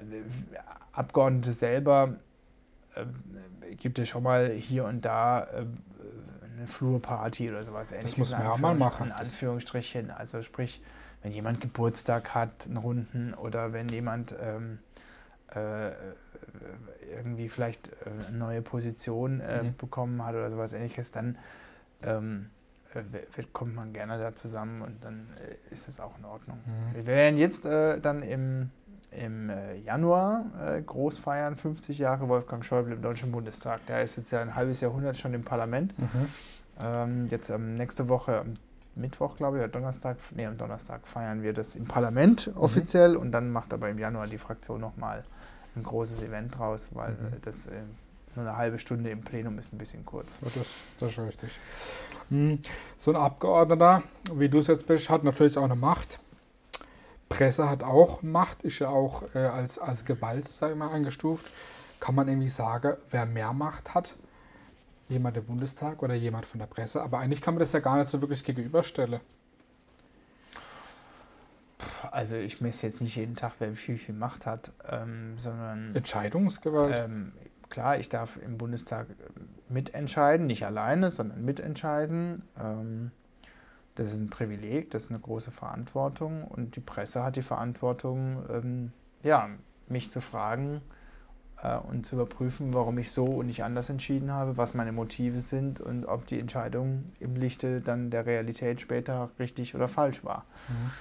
Abgeordnete 0.92 1.54
selber 1.54 2.16
äh, 2.96 3.06
gibt 3.76 4.00
es 4.00 4.10
schon 4.10 4.24
mal 4.24 4.50
hier 4.50 4.86
und 4.86 5.04
da 5.04 5.44
äh, 5.44 5.66
eine 6.58 6.68
Flurparty 6.68 7.50
oder 7.50 7.64
sowas 7.64 7.92
ähnliches. 7.92 8.12
Das 8.12 8.18
muss 8.18 8.32
man 8.32 8.44
ja 8.44 8.58
mal 8.58 8.76
machen. 8.76 9.08
In 9.08 9.12
Anführungsstrichen. 9.12 10.12
Also 10.12 10.42
sprich, 10.42 10.82
wenn 11.22 11.32
jemand 11.32 11.60
Geburtstag 11.62 12.34
hat, 12.34 12.68
einen 12.68 12.78
Runden 12.78 13.34
oder 13.34 13.74
wenn 13.74 13.90
jemand 13.90 14.34
ähm, 14.42 14.80
äh, 15.54 15.92
irgendwie 17.14 17.50
vielleicht 17.50 17.88
äh, 17.88 18.28
eine 18.28 18.38
neue 18.38 18.62
Position 18.62 19.42
äh, 19.42 19.64
mhm. 19.64 19.76
bekommen 19.78 20.24
hat 20.26 20.36
oder 20.36 20.50
sowas 20.50 20.74
ähnliches, 20.74 21.12
dann 21.12 21.38
ähm, 22.04 22.50
kommt 23.52 23.76
man 23.76 23.92
gerne 23.92 24.18
da 24.18 24.34
zusammen 24.34 24.82
und 24.82 25.04
dann 25.04 25.28
ist 25.70 25.90
es 25.90 26.00
auch 26.00 26.18
in 26.18 26.24
Ordnung. 26.24 26.60
Mhm. 26.66 26.96
Wir 26.96 27.06
werden 27.06 27.38
jetzt 27.38 27.66
äh, 27.66 28.00
dann 28.00 28.24
im, 28.24 28.70
im 29.18 29.52
Januar 29.84 30.46
äh, 30.62 30.82
groß 30.82 31.18
feiern, 31.18 31.56
50 31.56 31.98
Jahre 31.98 32.28
Wolfgang 32.30 32.64
Schäuble 32.64 32.94
im 32.94 33.02
Deutschen 33.02 33.32
Bundestag. 33.32 33.86
Der 33.88 34.04
ist 34.04 34.16
jetzt 34.18 34.32
ja 34.32 34.42
ein 34.42 34.56
halbes 34.56 34.82
Jahrhundert 34.82 35.18
schon 35.18 35.34
im 35.34 35.44
Parlament. 35.44 35.98
Mhm. 35.98 36.08
Ähm, 36.82 37.28
jetzt 37.30 37.50
ähm, 37.50 37.74
nächste 37.74 38.10
Woche, 38.10 38.40
am 38.40 38.56
Mittwoch, 38.96 39.36
glaube 39.38 39.58
ich, 39.58 39.64
oder 39.64 39.72
Donnerstag, 39.72 40.18
nee, 40.36 40.46
am 40.46 40.58
Donnerstag 40.58 41.08
feiern 41.08 41.44
wir 41.44 41.54
das 41.54 41.76
im 41.76 41.86
Parlament 41.86 42.48
mhm. 42.48 42.62
offiziell 42.62 43.16
und 43.16 43.32
dann 43.32 43.52
macht 43.52 43.74
aber 43.74 43.90
im 43.90 44.00
Januar 44.00 44.28
die 44.28 44.38
Fraktion 44.38 44.82
nochmal 44.82 45.24
ein 45.76 45.84
großes 45.84 46.24
Event 46.24 46.58
draus, 46.58 46.90
weil 46.92 47.12
mhm. 47.12 47.42
das 47.42 47.68
äh, 47.68 47.72
nur 48.36 48.46
eine 48.46 48.58
halbe 48.58 48.80
Stunde 48.80 49.10
im 49.10 49.22
Plenum 49.22 49.58
ist 49.60 49.74
ein 49.74 49.78
bisschen 49.78 50.06
kurz. 50.06 50.40
Ja, 50.42 50.48
das, 50.56 50.68
das 51.00 51.12
ist 51.12 51.20
richtig. 51.20 51.60
Hm, 52.30 52.60
so 52.98 53.12
ein 53.12 53.18
Abgeordneter, 53.18 54.04
wie 54.34 54.50
du 54.50 54.60
es 54.60 54.68
jetzt 54.68 54.86
bist, 54.88 55.10
hat 55.10 55.24
natürlich 55.24 55.58
auch 55.58 55.64
eine 55.64 55.76
Macht. 55.76 56.20
Presse 57.38 57.70
hat 57.70 57.84
auch 57.84 58.22
Macht, 58.22 58.64
ist 58.64 58.80
ja 58.80 58.90
auch 58.90 59.24
äh, 59.36 59.40
als, 59.40 59.78
als 59.78 60.06
Gewalt, 60.06 60.48
sag 60.48 60.72
ich 60.72 60.78
mal, 60.78 60.90
eingestuft. 60.90 61.52
Kann 62.00 62.16
man 62.16 62.28
irgendwie 62.28 62.50
sagen, 62.50 62.96
wer 63.12 63.26
mehr 63.26 63.52
Macht 63.54 63.94
hat? 63.94 64.16
Jemand 65.10 65.36
der 65.36 65.42
Bundestag 65.42 66.02
oder 66.02 66.14
jemand 66.14 66.46
von 66.46 66.60
der 66.60 66.68
Presse? 66.68 67.02
Aber 67.02 67.20
eigentlich 67.20 67.42
kann 67.42 67.54
man 67.54 67.60
das 67.60 67.74
ja 67.74 67.80
gar 67.80 67.98
nicht 67.98 68.10
so 68.10 68.22
wirklich 68.22 68.44
gegenüberstellen. 68.44 69.20
Also 72.12 72.38
ich 72.38 72.62
messe 72.62 72.88
jetzt 72.88 73.02
nicht 73.02 73.16
jeden 73.16 73.36
Tag, 73.36 73.54
wer 73.60 73.74
viel, 73.74 73.98
viel 73.98 74.16
Macht 74.16 74.46
hat, 74.46 74.72
ähm, 74.90 75.38
sondern... 75.38 75.94
Entscheidungsgewalt? 75.94 77.00
Ähm, 77.00 77.34
klar, 77.70 78.00
ich 78.00 78.10
darf 78.10 78.38
im 78.38 78.58
Bundestag 78.58 79.08
mitentscheiden, 79.68 80.48
nicht 80.48 80.66
alleine, 80.66 81.12
sondern 81.12 81.44
mitentscheiden. 81.44 82.44
Ähm, 82.58 83.12
das 83.96 84.14
ist 84.14 84.20
ein 84.20 84.30
Privileg, 84.30 84.92
das 84.92 85.06
ist 85.06 85.12
eine 85.12 85.20
große 85.20 85.52
Verantwortung 85.52 86.44
und 86.44 86.76
die 86.76 86.82
Presse 86.82 87.24
hat 87.24 87.38
die 87.38 87.42
Verantwortung, 87.42 88.44
ähm, 88.50 88.92
ja, 89.24 89.50
mich 89.88 90.12
zu 90.12 90.22
fragen 90.22 90.82
äh, 91.64 91.78
und 91.78 92.06
zu 92.06 92.16
überprüfen, 92.16 92.74
warum 92.74 92.98
ich 92.98 93.12
so 93.12 93.26
und 93.26 93.48
nicht 93.48 93.64
anders 93.64 93.90
entschieden 93.90 94.32
habe, 94.32 94.58
was 94.58 94.74
meine 94.74 94.92
Motive 94.92 95.40
sind 95.40 95.80
und 95.80 96.06
ob 96.06 96.26
die 96.26 96.40
Entscheidung 96.40 97.14
im 97.20 97.36
Lichte 97.36 97.82
dann 97.82 98.10
der 98.10 98.26
Realität 98.26 98.82
später 98.82 99.32
richtig 99.40 99.76
oder 99.76 99.88
falsch 99.88 100.24
war. 100.26 100.46
Mhm. 100.68 100.92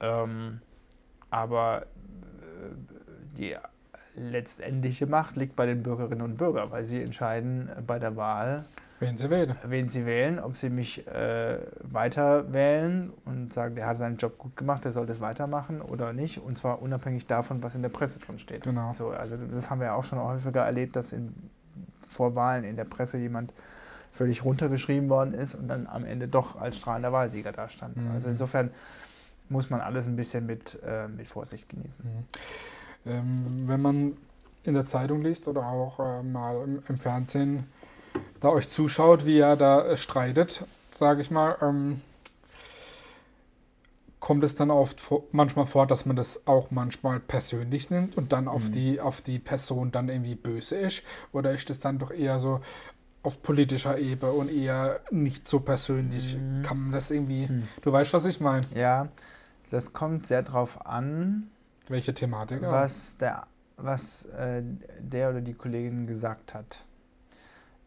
Ähm, 0.00 0.60
aber 1.28 1.82
äh, 1.82 1.84
die 3.36 3.56
letztendliche 4.14 5.06
Macht 5.06 5.36
liegt 5.36 5.56
bei 5.56 5.66
den 5.66 5.82
Bürgerinnen 5.82 6.22
und 6.22 6.36
Bürgern, 6.36 6.70
weil 6.70 6.84
sie 6.84 7.02
entscheiden 7.02 7.70
bei 7.86 7.98
der 7.98 8.16
Wahl, 8.16 8.64
wen 9.00 9.16
sie 9.16 9.30
wählen, 9.30 9.56
wen 9.64 9.88
sie 9.88 10.06
wählen 10.06 10.38
ob 10.38 10.56
sie 10.56 10.70
mich 10.70 11.06
äh, 11.08 11.58
weiter 11.82 12.52
wählen 12.52 13.12
und 13.24 13.52
sagen, 13.52 13.74
der 13.74 13.86
hat 13.86 13.96
seinen 13.96 14.16
Job 14.16 14.38
gut 14.38 14.56
gemacht, 14.56 14.84
der 14.84 14.92
soll 14.92 15.06
das 15.06 15.20
weitermachen 15.20 15.80
oder 15.80 16.12
nicht. 16.12 16.38
Und 16.38 16.56
zwar 16.56 16.80
unabhängig 16.82 17.26
davon, 17.26 17.62
was 17.62 17.74
in 17.74 17.82
der 17.82 17.88
Presse 17.88 18.20
drin 18.20 18.38
steht. 18.38 18.62
Genau. 18.62 18.92
So, 18.92 19.08
also 19.08 19.36
das 19.36 19.70
haben 19.70 19.80
wir 19.80 19.86
ja 19.86 19.94
auch 19.94 20.04
schon 20.04 20.18
häufiger 20.18 20.62
erlebt, 20.62 20.94
dass 20.96 21.12
in, 21.12 21.34
vor 22.06 22.34
Wahlen 22.34 22.64
in 22.64 22.76
der 22.76 22.84
Presse 22.84 23.18
jemand 23.18 23.52
völlig 24.12 24.44
runtergeschrieben 24.44 25.08
worden 25.08 25.34
ist 25.34 25.54
und 25.54 25.68
dann 25.68 25.86
am 25.86 26.04
Ende 26.04 26.28
doch 26.28 26.60
als 26.60 26.76
strahlender 26.76 27.12
Wahlsieger 27.12 27.52
dastand. 27.52 27.96
Mhm. 27.96 28.10
Also 28.10 28.28
insofern 28.28 28.70
muss 29.48 29.70
man 29.70 29.80
alles 29.80 30.06
ein 30.06 30.16
bisschen 30.16 30.46
mit, 30.46 30.78
äh, 30.84 31.08
mit 31.08 31.28
Vorsicht 31.28 31.68
genießen. 31.68 32.04
Mhm. 32.04 33.10
Ähm, 33.10 33.62
wenn 33.66 33.80
man 33.80 34.16
in 34.62 34.74
der 34.74 34.84
Zeitung 34.84 35.22
liest 35.22 35.48
oder 35.48 35.66
auch 35.66 35.98
äh, 36.00 36.22
mal 36.22 36.62
im, 36.62 36.82
im, 36.86 36.96
Fernsehen 36.98 37.64
da 38.40 38.48
euch 38.48 38.68
zuschaut, 38.68 39.26
wie 39.26 39.38
er 39.38 39.56
da 39.56 39.84
äh, 39.86 39.96
streitet, 39.96 40.64
sage 40.90 41.22
ich 41.22 41.30
mal, 41.30 41.56
ähm, 41.62 42.00
kommt 44.18 44.44
es 44.44 44.54
dann 44.54 44.70
oft 44.70 45.00
manchmal 45.32 45.66
vor, 45.66 45.86
dass 45.86 46.04
man 46.06 46.14
das 46.14 46.46
auch 46.46 46.70
manchmal 46.70 47.20
persönlich 47.20 47.90
nimmt 47.90 48.16
und 48.16 48.32
dann 48.32 48.48
auf, 48.48 48.64
mhm. 48.64 48.72
die, 48.72 49.00
auf 49.00 49.20
die 49.22 49.38
Person 49.38 49.92
dann 49.92 50.08
irgendwie 50.08 50.34
böse 50.34 50.76
ist? 50.76 51.02
Oder 51.32 51.52
ist 51.52 51.70
das 51.70 51.80
dann 51.80 51.98
doch 51.98 52.10
eher 52.10 52.38
so 52.38 52.60
auf 53.22 53.42
politischer 53.42 53.98
Ebene 53.98 54.32
und 54.32 54.50
eher 54.50 55.00
nicht 55.10 55.48
so 55.48 55.60
persönlich? 55.60 56.36
Mhm. 56.36 56.62
Kann 56.62 56.82
man 56.82 56.92
das 56.92 57.10
irgendwie, 57.10 57.46
mhm. 57.46 57.68
du 57.82 57.92
weißt, 57.92 58.12
was 58.12 58.26
ich 58.26 58.40
meine? 58.40 58.62
Ja, 58.74 59.08
das 59.70 59.92
kommt 59.92 60.26
sehr 60.26 60.42
darauf 60.42 60.86
an. 60.86 61.50
Welche 61.88 62.12
Thematik? 62.12 62.60
Was, 62.62 63.16
der, 63.16 63.46
was 63.78 64.26
äh, 64.26 64.62
der 65.00 65.30
oder 65.30 65.40
die 65.40 65.54
Kollegin 65.54 66.06
gesagt 66.06 66.54
hat. 66.54 66.84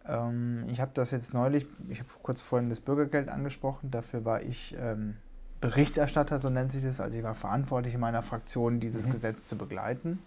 Ähm, 0.07 0.65
ich 0.67 0.81
habe 0.81 0.91
das 0.93 1.11
jetzt 1.11 1.33
neulich, 1.33 1.65
ich 1.89 1.99
habe 1.99 2.09
kurz 2.21 2.41
vorhin 2.41 2.69
das 2.69 2.79
Bürgergeld 2.79 3.29
angesprochen, 3.29 3.91
dafür 3.91 4.25
war 4.25 4.41
ich 4.41 4.75
ähm, 4.79 5.15
Berichterstatter, 5.61 6.39
so 6.39 6.49
nennt 6.49 6.71
sich 6.71 6.83
das. 6.83 6.99
Also 6.99 7.17
ich 7.17 7.23
war 7.23 7.35
verantwortlich 7.35 7.93
in 7.93 8.01
meiner 8.01 8.21
Fraktion, 8.21 8.79
dieses 8.79 9.07
mhm. 9.07 9.11
Gesetz 9.11 9.47
zu 9.47 9.57
begleiten. 9.57 10.19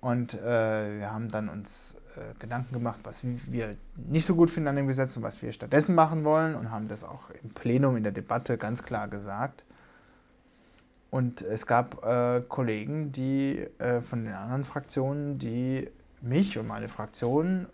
Und 0.00 0.34
äh, 0.34 0.98
wir 0.98 1.12
haben 1.12 1.30
dann 1.30 1.48
uns 1.48 1.96
äh, 2.16 2.34
Gedanken 2.38 2.72
gemacht, 2.72 3.00
was 3.04 3.24
wir 3.24 3.76
nicht 3.96 4.26
so 4.26 4.34
gut 4.34 4.50
finden 4.50 4.68
an 4.68 4.76
dem 4.76 4.88
Gesetz 4.88 5.16
und 5.16 5.22
was 5.22 5.42
wir 5.42 5.52
stattdessen 5.52 5.94
machen 5.94 6.24
wollen 6.24 6.54
und 6.54 6.70
haben 6.70 6.88
das 6.88 7.04
auch 7.04 7.30
im 7.42 7.50
Plenum 7.50 7.96
in 7.96 8.02
der 8.02 8.12
Debatte 8.12 8.58
ganz 8.58 8.82
klar 8.82 9.06
gesagt. 9.06 9.64
Und 11.10 11.42
es 11.42 11.66
gab 11.66 12.04
äh, 12.04 12.40
Kollegen, 12.48 13.12
die 13.12 13.68
äh, 13.78 14.00
von 14.00 14.24
den 14.24 14.32
anderen 14.32 14.64
Fraktionen, 14.64 15.38
die 15.38 15.90
mich 16.22 16.58
und 16.58 16.66
meine 16.66 16.88
Fraktion 16.88 17.66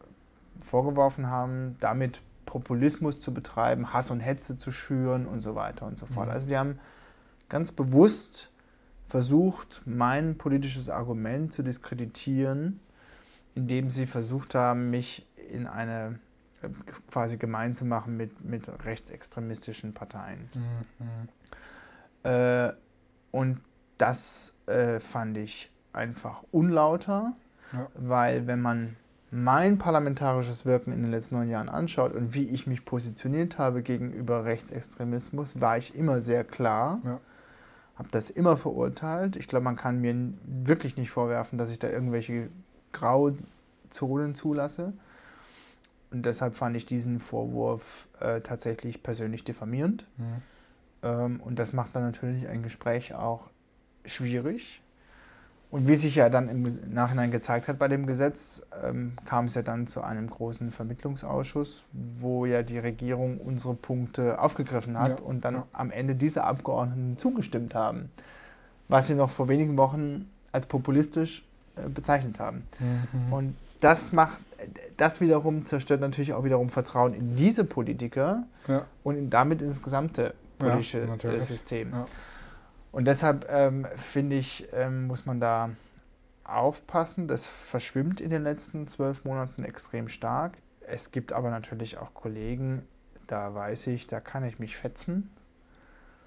vorgeworfen 0.60 1.28
haben, 1.28 1.76
damit 1.80 2.20
Populismus 2.46 3.20
zu 3.20 3.34
betreiben, 3.34 3.92
Hass 3.92 4.10
und 4.10 4.20
Hetze 4.20 4.56
zu 4.56 4.72
schüren 4.72 5.26
und 5.26 5.40
so 5.40 5.54
weiter 5.54 5.86
und 5.86 5.98
so 5.98 6.06
fort. 6.06 6.26
Mhm. 6.26 6.32
Also 6.32 6.48
die 6.48 6.56
haben 6.56 6.78
ganz 7.48 7.72
bewusst 7.72 8.50
versucht, 9.06 9.82
mein 9.84 10.36
politisches 10.36 10.90
Argument 10.90 11.52
zu 11.52 11.62
diskreditieren, 11.62 12.80
indem 13.54 13.90
sie 13.90 14.06
versucht 14.06 14.54
haben, 14.54 14.90
mich 14.90 15.26
in 15.50 15.66
eine 15.66 16.18
quasi 17.10 17.36
gemein 17.36 17.74
zu 17.74 17.84
machen 17.84 18.16
mit, 18.16 18.44
mit 18.44 18.68
rechtsextremistischen 18.84 19.94
Parteien. 19.94 20.48
Mhm. 20.54 21.28
Äh, 22.30 22.72
und 23.30 23.60
das 23.98 24.56
äh, 24.66 25.00
fand 25.00 25.36
ich 25.38 25.70
einfach 25.92 26.42
unlauter, 26.50 27.34
ja. 27.72 27.88
weil 27.94 28.46
wenn 28.46 28.60
man 28.60 28.96
mein 29.30 29.78
parlamentarisches 29.78 30.64
Wirken 30.64 30.92
in 30.92 31.02
den 31.02 31.10
letzten 31.10 31.36
neun 31.36 31.48
Jahren 31.48 31.68
anschaut 31.68 32.14
und 32.14 32.34
wie 32.34 32.48
ich 32.48 32.66
mich 32.66 32.84
positioniert 32.84 33.58
habe 33.58 33.82
gegenüber 33.82 34.44
Rechtsextremismus, 34.44 35.60
war 35.60 35.76
ich 35.76 35.94
immer 35.94 36.20
sehr 36.20 36.44
klar. 36.44 37.00
Ja. 37.04 37.20
Habe 37.96 38.08
das 38.10 38.30
immer 38.30 38.56
verurteilt. 38.56 39.36
Ich 39.36 39.48
glaube, 39.48 39.64
man 39.64 39.76
kann 39.76 40.00
mir 40.00 40.14
wirklich 40.44 40.96
nicht 40.96 41.10
vorwerfen, 41.10 41.58
dass 41.58 41.70
ich 41.70 41.78
da 41.78 41.88
irgendwelche 41.88 42.48
Grauzonen 42.92 44.34
zulasse. 44.34 44.92
Und 46.10 46.24
deshalb 46.24 46.54
fand 46.54 46.76
ich 46.76 46.86
diesen 46.86 47.18
Vorwurf 47.18 48.08
äh, 48.20 48.40
tatsächlich 48.40 49.02
persönlich 49.02 49.44
diffamierend. 49.44 50.06
Mhm. 50.16 50.24
Ähm, 51.02 51.40
und 51.40 51.58
das 51.58 51.72
macht 51.72 51.94
dann 51.94 52.04
natürlich 52.04 52.48
ein 52.48 52.62
Gespräch 52.62 53.14
auch 53.14 53.50
schwierig. 54.06 54.80
Und 55.70 55.86
wie 55.86 55.96
sich 55.96 56.14
ja 56.14 56.30
dann 56.30 56.48
im 56.48 56.94
Nachhinein 56.94 57.30
gezeigt 57.30 57.68
hat 57.68 57.78
bei 57.78 57.88
dem 57.88 58.06
Gesetz, 58.06 58.62
ähm, 58.82 59.12
kam 59.26 59.46
es 59.46 59.54
ja 59.54 59.60
dann 59.60 59.86
zu 59.86 60.02
einem 60.02 60.30
großen 60.30 60.70
Vermittlungsausschuss, 60.70 61.84
wo 61.92 62.46
ja 62.46 62.62
die 62.62 62.78
Regierung 62.78 63.38
unsere 63.38 63.74
Punkte 63.74 64.40
aufgegriffen 64.40 64.98
hat 64.98 65.20
ja, 65.20 65.26
und 65.26 65.44
dann 65.44 65.54
ja. 65.56 65.66
am 65.74 65.90
Ende 65.90 66.14
diese 66.14 66.44
Abgeordneten 66.44 67.18
zugestimmt 67.18 67.74
haben, 67.74 68.10
was 68.88 69.08
sie 69.08 69.14
noch 69.14 69.28
vor 69.28 69.48
wenigen 69.48 69.76
Wochen 69.76 70.30
als 70.52 70.66
populistisch 70.66 71.44
äh, 71.76 71.88
bezeichnet 71.88 72.40
haben. 72.40 72.66
Mhm. 72.78 73.32
Und 73.32 73.56
das 73.80 74.12
macht, 74.12 74.38
das 74.96 75.20
wiederum 75.20 75.66
zerstört 75.66 76.00
natürlich 76.00 76.32
auch 76.32 76.44
wiederum 76.44 76.70
Vertrauen 76.70 77.12
in 77.12 77.36
diese 77.36 77.64
Politiker 77.64 78.44
ja. 78.66 78.86
und 79.04 79.16
in, 79.16 79.28
damit 79.28 79.60
ins 79.60 79.82
gesamte 79.82 80.32
politische 80.58 81.02
äh, 81.02 81.40
System. 81.40 81.92
Und 82.98 83.04
deshalb 83.04 83.46
ähm, 83.48 83.86
finde 83.96 84.34
ich, 84.34 84.66
ähm, 84.72 85.06
muss 85.06 85.24
man 85.24 85.38
da 85.38 85.70
aufpassen. 86.42 87.28
Das 87.28 87.46
verschwimmt 87.46 88.20
in 88.20 88.30
den 88.30 88.42
letzten 88.42 88.88
zwölf 88.88 89.24
Monaten 89.24 89.62
extrem 89.62 90.08
stark. 90.08 90.58
Es 90.80 91.12
gibt 91.12 91.32
aber 91.32 91.50
natürlich 91.50 91.98
auch 91.98 92.12
Kollegen, 92.12 92.82
da 93.28 93.54
weiß 93.54 93.86
ich, 93.86 94.08
da 94.08 94.18
kann 94.18 94.42
ich 94.42 94.58
mich 94.58 94.76
fetzen. 94.76 95.30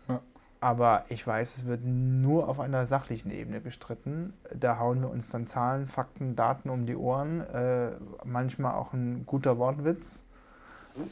Ja. 0.07 0.21
Aber 0.61 1.03
ich 1.09 1.27
weiß, 1.27 1.57
es 1.57 1.65
wird 1.65 1.83
nur 1.83 2.47
auf 2.47 2.61
einer 2.61 2.87
sachlichen 2.87 3.31
Ebene 3.31 3.59
gestritten. 3.59 4.31
Da 4.57 4.79
hauen 4.79 5.01
wir 5.01 5.09
uns 5.09 5.27
dann 5.27 5.47
Zahlen, 5.47 5.89
Fakten, 5.89 6.37
Daten 6.37 6.69
um 6.69 6.85
die 6.85 6.95
Ohren. 6.95 7.41
Äh, 7.41 7.97
manchmal 8.23 8.75
auch 8.75 8.93
ein 8.93 9.25
guter 9.25 9.57
Wortwitz. 9.57 10.23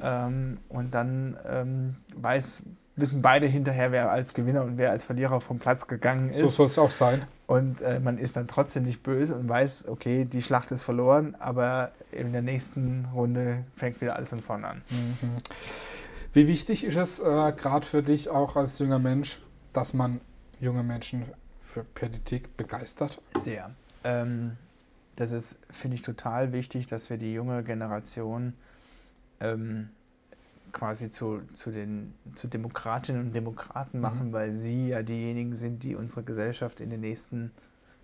Ähm, 0.01 0.59
und 0.69 0.93
dann 0.95 1.37
ähm, 1.45 1.97
weiß 2.15 2.63
wissen 2.99 3.21
beide 3.21 3.47
hinterher, 3.47 3.91
wer 3.91 4.11
als 4.11 4.33
Gewinner 4.33 4.63
und 4.63 4.77
wer 4.77 4.91
als 4.91 5.03
Verlierer 5.03 5.41
vom 5.41 5.59
Platz 5.59 5.87
gegangen 5.87 6.29
ist. 6.29 6.37
So 6.37 6.47
soll 6.47 6.67
es 6.67 6.77
auch 6.77 6.91
sein. 6.91 7.23
Und 7.47 7.81
äh, 7.81 7.99
man 7.99 8.17
ist 8.17 8.35
dann 8.35 8.47
trotzdem 8.47 8.83
nicht 8.83 9.03
böse 9.03 9.35
und 9.35 9.49
weiß, 9.49 9.87
okay, 9.87 10.25
die 10.25 10.41
Schlacht 10.41 10.71
ist 10.71 10.83
verloren, 10.83 11.35
aber 11.39 11.91
in 12.11 12.31
der 12.31 12.41
nächsten 12.41 13.07
Runde 13.13 13.65
fängt 13.75 14.01
wieder 14.01 14.15
alles 14.15 14.29
von 14.29 14.39
vorne 14.39 14.67
an. 14.67 14.81
Mhm. 14.89 15.37
Wie 16.33 16.47
wichtig 16.47 16.83
ist 16.83 16.95
es 16.95 17.19
äh, 17.19 17.23
gerade 17.23 17.85
für 17.85 18.03
dich 18.03 18.29
auch 18.29 18.55
als 18.55 18.77
junger 18.79 18.99
Mensch, 18.99 19.39
dass 19.73 19.93
man 19.93 20.21
junge 20.59 20.83
Menschen 20.83 21.25
für 21.59 21.83
Politik 21.83 22.55
begeistert? 22.55 23.19
Sehr. 23.35 23.71
Ähm, 24.03 24.57
das 25.15 25.31
ist, 25.31 25.57
finde 25.71 25.95
ich, 25.95 26.01
total 26.01 26.53
wichtig, 26.53 26.87
dass 26.87 27.09
wir 27.09 27.17
die 27.17 27.33
junge 27.33 27.63
Generation 27.63 28.53
ähm, 29.39 29.89
quasi 30.71 31.09
zu, 31.09 31.41
zu 31.53 31.71
den 31.71 32.13
zu 32.35 32.47
Demokratinnen 32.47 33.27
und 33.27 33.35
Demokraten 33.35 33.97
mhm. 33.97 34.01
machen, 34.01 34.27
mhm. 34.27 34.33
weil 34.33 34.55
sie 34.55 34.89
ja 34.89 35.03
diejenigen 35.03 35.55
sind, 35.55 35.83
die 35.83 35.95
unsere 35.95 36.23
Gesellschaft 36.23 36.79
in 36.79 36.89
den 36.89 37.01
nächsten 37.01 37.51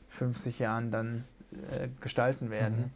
50 0.10 0.60
Jahren 0.60 0.92
dann 0.92 1.24
äh, 1.54 1.90
gestalten 2.02 2.50
werden. 2.50 2.78
Mhm. 2.78 2.92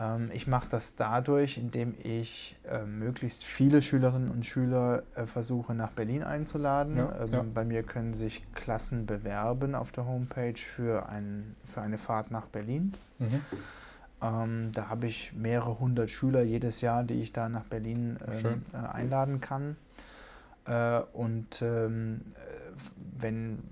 Ähm, 0.00 0.30
ich 0.32 0.46
mache 0.46 0.68
das 0.68 0.96
dadurch, 0.96 1.58
indem 1.58 1.94
ich 2.02 2.56
äh, 2.68 2.84
möglichst 2.84 3.44
viele 3.44 3.82
Schülerinnen 3.82 4.30
und 4.30 4.46
Schüler 4.46 5.02
äh, 5.14 5.26
versuche 5.26 5.74
nach 5.74 5.90
Berlin 5.90 6.22
einzuladen. 6.22 6.96
Ja, 6.96 7.20
ähm, 7.22 7.32
ja. 7.32 7.44
Bei 7.54 7.64
mir 7.64 7.82
können 7.82 8.14
sich 8.14 8.42
Klassen 8.54 9.06
bewerben 9.06 9.74
auf 9.74 9.92
der 9.92 10.06
Homepage 10.06 10.56
für, 10.56 11.08
ein, 11.08 11.54
für 11.64 11.82
eine 11.82 11.98
Fahrt 11.98 12.30
nach 12.30 12.46
Berlin. 12.46 12.92
Mhm. 13.18 13.40
Ähm, 14.22 14.72
da 14.72 14.88
habe 14.88 15.06
ich 15.06 15.32
mehrere 15.32 15.78
hundert 15.78 16.10
Schüler 16.10 16.42
jedes 16.42 16.80
Jahr, 16.80 17.04
die 17.04 17.22
ich 17.22 17.32
da 17.32 17.48
nach 17.48 17.64
Berlin 17.64 18.18
ähm, 18.44 18.62
äh, 18.72 18.76
einladen 18.76 19.40
kann. 19.40 19.76
Äh, 20.66 21.00
und 21.12 21.62
ähm, 21.62 22.20
wenn 23.18 23.62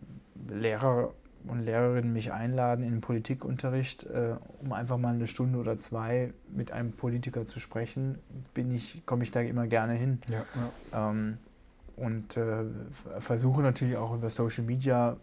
Lehrer 0.48 1.12
und 1.46 1.60
Lehrerinnen 1.60 2.12
mich 2.12 2.32
einladen 2.32 2.84
in 2.84 2.92
den 2.92 3.00
Politikunterricht, 3.00 4.04
äh, 4.04 4.36
um 4.60 4.72
einfach 4.72 4.98
mal 4.98 5.14
eine 5.14 5.26
Stunde 5.26 5.58
oder 5.58 5.78
zwei 5.78 6.32
mit 6.50 6.72
einem 6.72 6.92
Politiker 6.92 7.46
zu 7.46 7.60
sprechen, 7.60 8.18
bin 8.54 8.72
ich, 8.72 9.04
komme 9.06 9.22
ich 9.22 9.30
da 9.30 9.40
immer 9.40 9.66
gerne 9.66 9.94
hin. 9.94 10.20
Ja, 10.30 10.44
ja. 10.92 11.10
Ähm, 11.10 11.38
und 11.96 12.36
äh, 12.36 12.64
versuche 13.18 13.60
natürlich 13.60 13.96
auch 13.96 14.14
über 14.14 14.30
Social 14.30 14.64
Media 14.64 15.16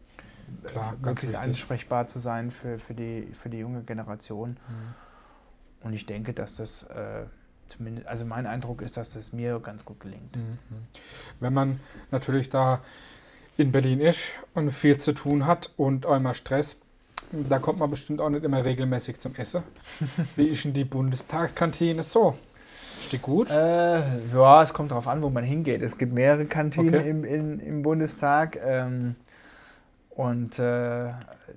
Klar, 0.64 0.96
möglichst 1.02 1.36
ansprechbar 1.36 2.08
zu 2.08 2.20
sein 2.20 2.52
für, 2.52 2.80
für, 2.80 2.94
die, 2.94 3.30
für 3.34 3.50
die 3.50 3.60
junge 3.60 3.82
Generation. 3.82 4.52
Mhm. 4.52 5.05
Und 5.86 5.94
ich 5.94 6.08
denke, 6.08 6.34
dass 6.34 6.56
das 6.56 6.84
äh, 6.84 7.26
zumindest, 7.68 8.08
also 8.08 8.26
mein 8.26 8.48
Eindruck 8.48 8.82
ist, 8.82 8.98
dass 8.98 9.14
das 9.14 9.34
mir 9.34 9.60
ganz 9.60 9.86
gut 9.86 10.00
gelingt. 10.00 10.36
Mhm. 10.36 10.58
Wenn 11.40 11.54
man 11.54 11.80
natürlich 12.10 12.50
da 12.50 12.82
in 13.56 13.72
Berlin 13.72 14.00
ist 14.00 14.24
und 14.56 14.72
viel 14.72 14.98
zu 14.98 15.14
tun 15.14 15.46
hat 15.46 15.72
und 15.78 16.08
einmal 16.08 16.34
Stress, 16.34 16.78
da 17.32 17.60
kommt 17.60 17.78
man 17.78 17.92
bestimmt 17.92 18.20
auch 18.20 18.30
nicht 18.30 18.44
immer 18.44 18.66
regelmäßig 18.66 19.20
zum 19.20 19.36
Essen. 19.36 19.62
Wie 20.36 20.48
ist 20.48 20.66
denn 20.66 20.74
die 20.74 20.86
Bundestagskantine 20.86 22.02
so? 22.02 22.36
Steht 23.04 23.22
gut? 23.22 23.52
Äh, 23.52 24.00
ja, 24.34 24.64
es 24.64 24.74
kommt 24.74 24.90
darauf 24.90 25.08
an, 25.08 25.22
wo 25.22 25.30
man 25.30 25.44
hingeht. 25.44 25.84
Es 25.84 26.00
gibt 26.00 26.14
mehrere 26.14 26.46
Kantinen 26.46 26.96
okay. 26.96 27.10
im, 27.12 27.24
in, 27.24 27.60
im 27.60 27.84
Bundestag. 27.84 28.58
Ähm, 28.66 29.16
und 30.16 30.60
äh, 30.60 31.12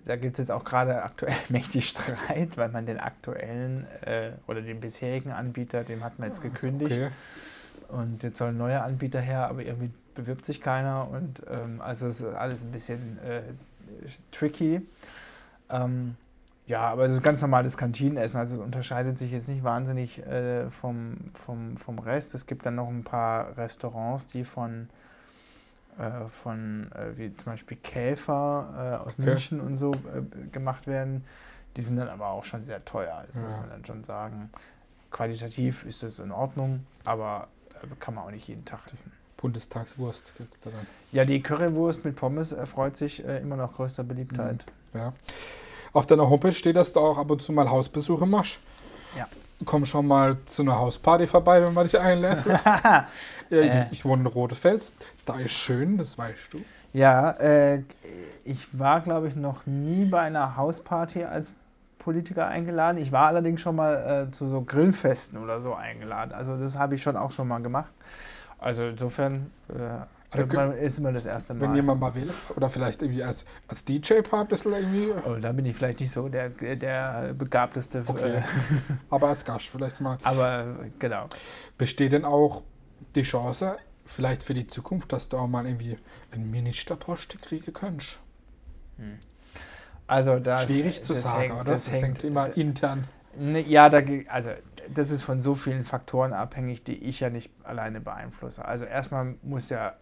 da 0.04 0.16
gibt 0.16 0.34
es 0.34 0.38
jetzt 0.38 0.50
auch 0.50 0.64
gerade 0.64 1.02
aktuell 1.02 1.36
mächtig 1.48 1.88
Streit, 1.88 2.56
weil 2.56 2.68
man 2.68 2.86
den 2.86 2.98
aktuellen 2.98 3.86
äh, 4.02 4.32
oder 4.46 4.60
den 4.60 4.80
bisherigen 4.80 5.30
Anbieter, 5.30 5.84
dem 5.84 6.02
hat 6.02 6.18
man 6.18 6.28
jetzt 6.28 6.42
gekündigt. 6.42 6.92
Okay. 6.92 7.10
Und 7.88 8.22
jetzt 8.22 8.38
soll 8.38 8.48
ein 8.48 8.58
neuer 8.58 8.82
Anbieter 8.82 9.20
her, 9.20 9.48
aber 9.48 9.62
irgendwie 9.62 9.90
bewirbt 10.14 10.44
sich 10.44 10.60
keiner. 10.60 11.08
Und 11.08 11.42
ähm, 11.48 11.80
also 11.80 12.06
es 12.08 12.20
ist 12.20 12.34
alles 12.34 12.62
ein 12.62 12.72
bisschen 12.72 13.18
äh, 13.24 13.42
tricky. 14.32 14.82
Ähm, 15.70 16.16
ja, 16.66 16.80
aber 16.80 17.04
es 17.04 17.12
ist 17.12 17.22
ganz 17.22 17.40
normales 17.40 17.78
Kantinenessen. 17.78 18.38
Also 18.38 18.60
unterscheidet 18.60 19.18
sich 19.18 19.30
jetzt 19.32 19.48
nicht 19.48 19.62
wahnsinnig 19.62 20.18
äh, 20.26 20.70
vom, 20.70 21.16
vom, 21.32 21.76
vom 21.76 21.98
Rest. 21.98 22.34
Es 22.34 22.46
gibt 22.46 22.66
dann 22.66 22.74
noch 22.74 22.88
ein 22.88 23.04
paar 23.04 23.56
Restaurants, 23.56 24.26
die 24.26 24.44
von 24.44 24.88
äh, 25.98 26.28
von 26.28 26.90
äh, 26.92 27.16
wie 27.16 27.34
zum 27.36 27.52
Beispiel 27.52 27.76
Käfer 27.78 29.00
äh, 29.02 29.06
aus 29.06 29.14
okay. 29.14 29.30
München 29.30 29.60
und 29.60 29.76
so 29.76 29.92
gemacht 30.52 30.86
werden. 30.86 31.24
Die 31.76 31.82
sind 31.82 31.96
dann 31.96 32.08
aber 32.08 32.28
auch 32.28 32.44
schon 32.44 32.62
sehr 32.64 32.84
teuer, 32.84 33.24
das 33.26 33.36
ja. 33.36 33.42
muss 33.42 33.52
man 33.52 33.68
dann 33.68 33.84
schon 33.84 34.04
sagen. 34.04 34.50
Qualitativ 35.10 35.84
ist 35.84 36.02
das 36.02 36.18
in 36.18 36.32
Ordnung, 36.32 36.86
aber 37.04 37.48
kann 38.00 38.14
man 38.14 38.24
auch 38.24 38.30
nicht 38.30 38.48
jeden 38.48 38.64
Tag 38.64 38.80
essen. 38.92 39.12
Bundestagswurst 39.36 40.32
gibt 40.36 40.54
es 40.54 40.60
da 40.60 40.70
dann. 40.70 40.86
Ja, 41.12 41.24
die 41.24 41.40
Currywurst 41.40 42.04
mit 42.04 42.16
Pommes 42.16 42.52
erfreut 42.52 42.96
sich 42.96 43.24
äh, 43.24 43.38
immer 43.38 43.56
noch 43.56 43.74
größter 43.74 44.02
Beliebtheit. 44.02 44.66
Mhm. 44.92 45.00
Ja. 45.00 45.12
Auf 45.92 46.06
deiner 46.06 46.28
Homepage 46.28 46.52
steht, 46.52 46.76
dass 46.76 46.92
du 46.92 47.00
auch 47.00 47.18
ab 47.18 47.30
und 47.30 47.40
zu 47.40 47.52
mal 47.52 47.70
Hausbesuche 47.70 48.26
machst. 48.26 48.60
Ja 49.16 49.28
komm 49.64 49.84
schon 49.84 50.06
mal 50.06 50.36
zu 50.44 50.62
einer 50.62 50.78
Hausparty 50.78 51.26
vorbei, 51.26 51.64
wenn 51.64 51.74
man 51.74 51.84
dich 51.84 51.98
einlässt. 51.98 52.46
ja, 52.64 53.06
äh. 53.50 53.84
ich, 53.86 53.92
ich 53.92 54.04
wohne 54.04 54.22
in 54.22 54.26
Rotefels, 54.26 54.94
da 55.24 55.38
ist 55.38 55.52
schön, 55.52 55.98
das 55.98 56.16
weißt 56.16 56.52
du. 56.54 56.60
Ja, 56.92 57.32
äh, 57.32 57.82
ich 58.44 58.78
war, 58.78 59.00
glaube 59.00 59.28
ich, 59.28 59.36
noch 59.36 59.66
nie 59.66 60.04
bei 60.06 60.20
einer 60.20 60.56
Hausparty 60.56 61.24
als 61.24 61.52
Politiker 61.98 62.46
eingeladen. 62.46 62.96
Ich 62.98 63.12
war 63.12 63.26
allerdings 63.26 63.60
schon 63.60 63.76
mal 63.76 64.26
äh, 64.28 64.30
zu 64.30 64.48
so 64.48 64.62
Grillfesten 64.62 65.38
oder 65.38 65.60
so 65.60 65.74
eingeladen. 65.74 66.32
Also 66.32 66.56
das 66.56 66.78
habe 66.78 66.94
ich 66.94 67.02
schon 67.02 67.16
auch 67.16 67.30
schon 67.30 67.48
mal 67.48 67.58
gemacht. 67.58 67.92
Also 68.58 68.84
insofern 68.84 69.50
äh, 70.34 70.38
Irgendwann 70.38 70.72
ist 70.72 70.98
immer 70.98 71.12
das 71.12 71.24
erste 71.24 71.54
Mal. 71.54 71.62
Wenn 71.62 71.74
jemand 71.76 72.00
mal 72.00 72.14
will. 72.14 72.30
Oder 72.54 72.68
vielleicht 72.68 73.00
irgendwie 73.00 73.22
als, 73.22 73.46
als 73.66 73.84
DJ-Paar 73.84 74.42
ein 74.42 74.48
bisschen 74.48 74.72
irgendwie. 74.72 75.12
Oh, 75.26 75.36
da 75.40 75.52
bin 75.52 75.64
ich 75.64 75.74
vielleicht 75.74 76.00
nicht 76.00 76.10
so 76.10 76.28
der, 76.28 76.50
der 76.50 77.34
begabteste. 77.34 78.02
Okay. 78.06 78.42
Aber 79.10 79.28
als 79.28 79.44
Gast 79.44 79.68
vielleicht 79.68 80.00
mal. 80.00 80.18
Aber 80.24 80.76
genau. 80.98 81.28
Besteht 81.78 82.12
denn 82.12 82.26
auch 82.26 82.62
die 83.14 83.22
Chance, 83.22 83.78
vielleicht 84.04 84.42
für 84.42 84.54
die 84.54 84.66
Zukunft, 84.66 85.12
dass 85.12 85.30
du 85.30 85.38
auch 85.38 85.46
mal 85.46 85.64
irgendwie 85.64 85.98
einen 86.30 86.50
Ministerpost 86.50 87.40
kriegen 87.40 87.72
könntest? 87.72 88.20
Hm. 88.98 89.18
Also 90.06 90.38
das, 90.38 90.64
Schwierig 90.64 91.02
zu 91.02 91.14
sagen, 91.14 91.40
hängt, 91.40 91.54
oder? 91.54 91.72
Das, 91.72 91.84
das 91.84 91.94
hängt, 91.94 92.04
hängt 92.04 92.24
immer 92.24 92.54
intern. 92.56 93.08
Ne, 93.36 93.60
ja, 93.60 93.88
da, 93.88 94.02
also 94.28 94.50
das 94.92 95.10
ist 95.10 95.22
von 95.22 95.40
so 95.40 95.54
vielen 95.54 95.84
Faktoren 95.84 96.32
abhängig, 96.32 96.82
die 96.84 96.96
ich 96.96 97.20
ja 97.20 97.30
nicht 97.30 97.50
alleine 97.62 98.00
beeinflusse. 98.00 98.64
Also 98.64 98.84
erstmal 98.84 99.36
muss 99.42 99.68
ja 99.68 99.94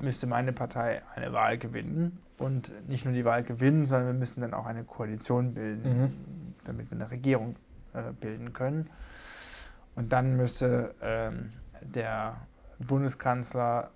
müsste 0.00 0.26
meine 0.26 0.52
Partei 0.52 1.02
eine 1.14 1.32
Wahl 1.32 1.58
gewinnen 1.58 2.18
und 2.38 2.70
nicht 2.88 3.04
nur 3.04 3.14
die 3.14 3.24
Wahl 3.24 3.42
gewinnen, 3.42 3.86
sondern 3.86 4.08
wir 4.08 4.14
müssen 4.14 4.40
dann 4.40 4.54
auch 4.54 4.66
eine 4.66 4.84
Koalition 4.84 5.54
bilden, 5.54 6.02
mhm. 6.02 6.12
damit 6.64 6.90
wir 6.90 6.96
eine 6.96 7.10
Regierung 7.10 7.56
äh, 7.94 8.12
bilden 8.12 8.52
können. 8.52 8.88
Und 9.94 10.12
dann 10.12 10.36
müsste 10.36 10.94
ähm, 11.02 11.50
der 11.82 12.36
Bundeskanzler, 12.78 13.90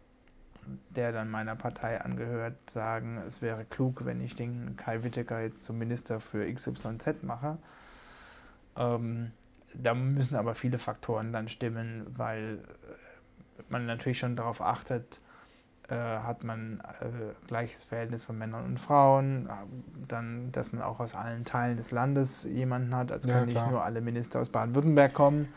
der 0.91 1.13
dann 1.13 1.31
meiner 1.31 1.55
Partei 1.55 2.01
angehört, 2.01 2.71
sagen, 2.71 3.23
es 3.27 3.43
wäre 3.43 3.65
klug, 3.65 4.05
wenn 4.05 4.21
ich 4.21 4.35
den 4.35 4.77
Kai 4.77 5.05
Wittecker 5.05 5.41
jetzt 5.41 5.65
zum 5.65 5.79
Minister 5.79 6.21
für 6.21 6.53
XYZ 6.53 7.23
mache. 7.23 7.59
Ähm, 8.77 9.33
da 9.75 9.95
müssen 9.95 10.37
aber 10.37 10.55
viele 10.55 10.79
Faktoren 10.79 11.33
dann 11.33 11.49
stimmen, 11.49 12.07
weil 12.17 12.59
man 13.69 13.87
natürlich 13.87 14.19
schon 14.19 14.37
darauf 14.37 14.61
achtet, 14.61 15.21
äh, 15.93 15.95
hat 15.95 16.43
man 16.43 16.81
äh, 17.01 17.47
gleiches 17.47 17.85
Verhältnis 17.85 18.25
von 18.25 18.39
Männern 18.39 18.65
und 18.65 18.81
Frauen, 18.81 19.51
dann, 20.09 20.51
dass 20.53 20.73
man 20.73 20.81
auch 20.81 21.01
aus 21.01 21.15
allen 21.15 21.45
Teilen 21.45 21.77
des 21.77 21.91
Landes 21.91 22.45
jemanden 22.45 22.97
hat. 22.97 23.13
Also 23.13 23.29
ja, 23.29 23.35
können 23.35 23.53
nicht 23.53 23.71
nur 23.71 23.85
alle 23.85 24.01
Minister 24.01 24.41
aus 24.41 24.49
Baden-Württemberg 24.49 25.13
kommen, 25.13 25.49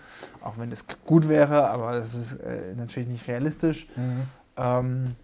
auch 0.42 0.58
wenn 0.58 0.70
das 0.70 0.86
gut 1.06 1.30
wäre, 1.30 1.70
aber 1.70 1.94
das 1.94 2.16
ist 2.16 2.34
äh, 2.34 2.74
natürlich 2.76 3.08
nicht 3.08 3.28
realistisch. 3.30 3.88
Mhm. 3.96 4.24
Ähm, 4.58 5.16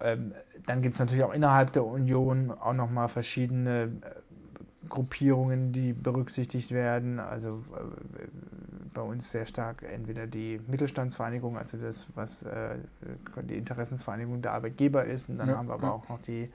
ähm, 0.00 0.32
dann 0.66 0.80
gibt 0.80 0.94
es 0.94 1.00
natürlich 1.00 1.24
auch 1.24 1.34
innerhalb 1.34 1.72
der 1.72 1.84
Union 1.84 2.50
auch 2.50 2.72
nochmal 2.72 3.08
verschiedene 3.08 3.82
äh, 3.82 4.88
Gruppierungen, 4.88 5.72
die 5.72 5.92
berücksichtigt 5.92 6.70
werden. 6.70 7.20
Also 7.20 7.62
äh, 7.76 8.63
bei 8.94 9.02
uns 9.02 9.30
sehr 9.30 9.46
stark 9.46 9.82
entweder 9.82 10.26
die 10.26 10.60
Mittelstandsvereinigung, 10.66 11.58
also 11.58 11.76
das, 11.76 12.06
was 12.14 12.42
äh, 12.42 12.76
die 13.42 13.56
Interessensvereinigung 13.56 14.40
der 14.40 14.52
Arbeitgeber 14.52 15.04
ist, 15.04 15.28
und 15.28 15.36
dann 15.38 15.48
ja, 15.48 15.56
haben 15.56 15.68
wir 15.68 15.74
aber 15.74 15.88
ja. 15.88 15.92
auch 15.92 16.08
noch 16.08 16.22
die 16.22 16.48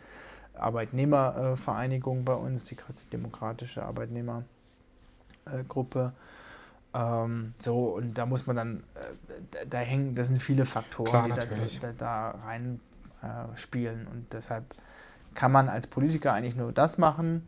Arbeitnehmervereinigung 0.56 2.26
bei 2.26 2.34
uns, 2.34 2.66
die 2.66 2.76
christlich-demokratische 2.76 3.84
Arbeitnehmergruppe. 3.84 6.14
Ähm, 6.94 7.54
so, 7.60 7.90
und 7.90 8.18
da 8.18 8.26
muss 8.26 8.48
man 8.48 8.56
dann, 8.56 8.84
äh, 8.96 9.66
da, 9.70 9.80
hängen, 9.80 10.16
das 10.16 10.30
sind 10.30 10.42
viele 10.42 10.66
Faktoren, 10.66 11.10
Klar, 11.10 11.30
die 11.30 11.80
da, 11.80 11.88
da, 11.88 11.94
da, 11.98 12.32
rein 12.46 12.80
äh, 13.22 13.56
spielen. 13.56 14.08
Und 14.08 14.34
deshalb 14.34 14.66
kann 15.36 15.52
man 15.52 15.70
als 15.70 15.88
Politiker 15.88 16.34
eigentlich 16.34 16.56
nur 16.56 16.72
das 16.72 16.98
machen, 16.98 17.48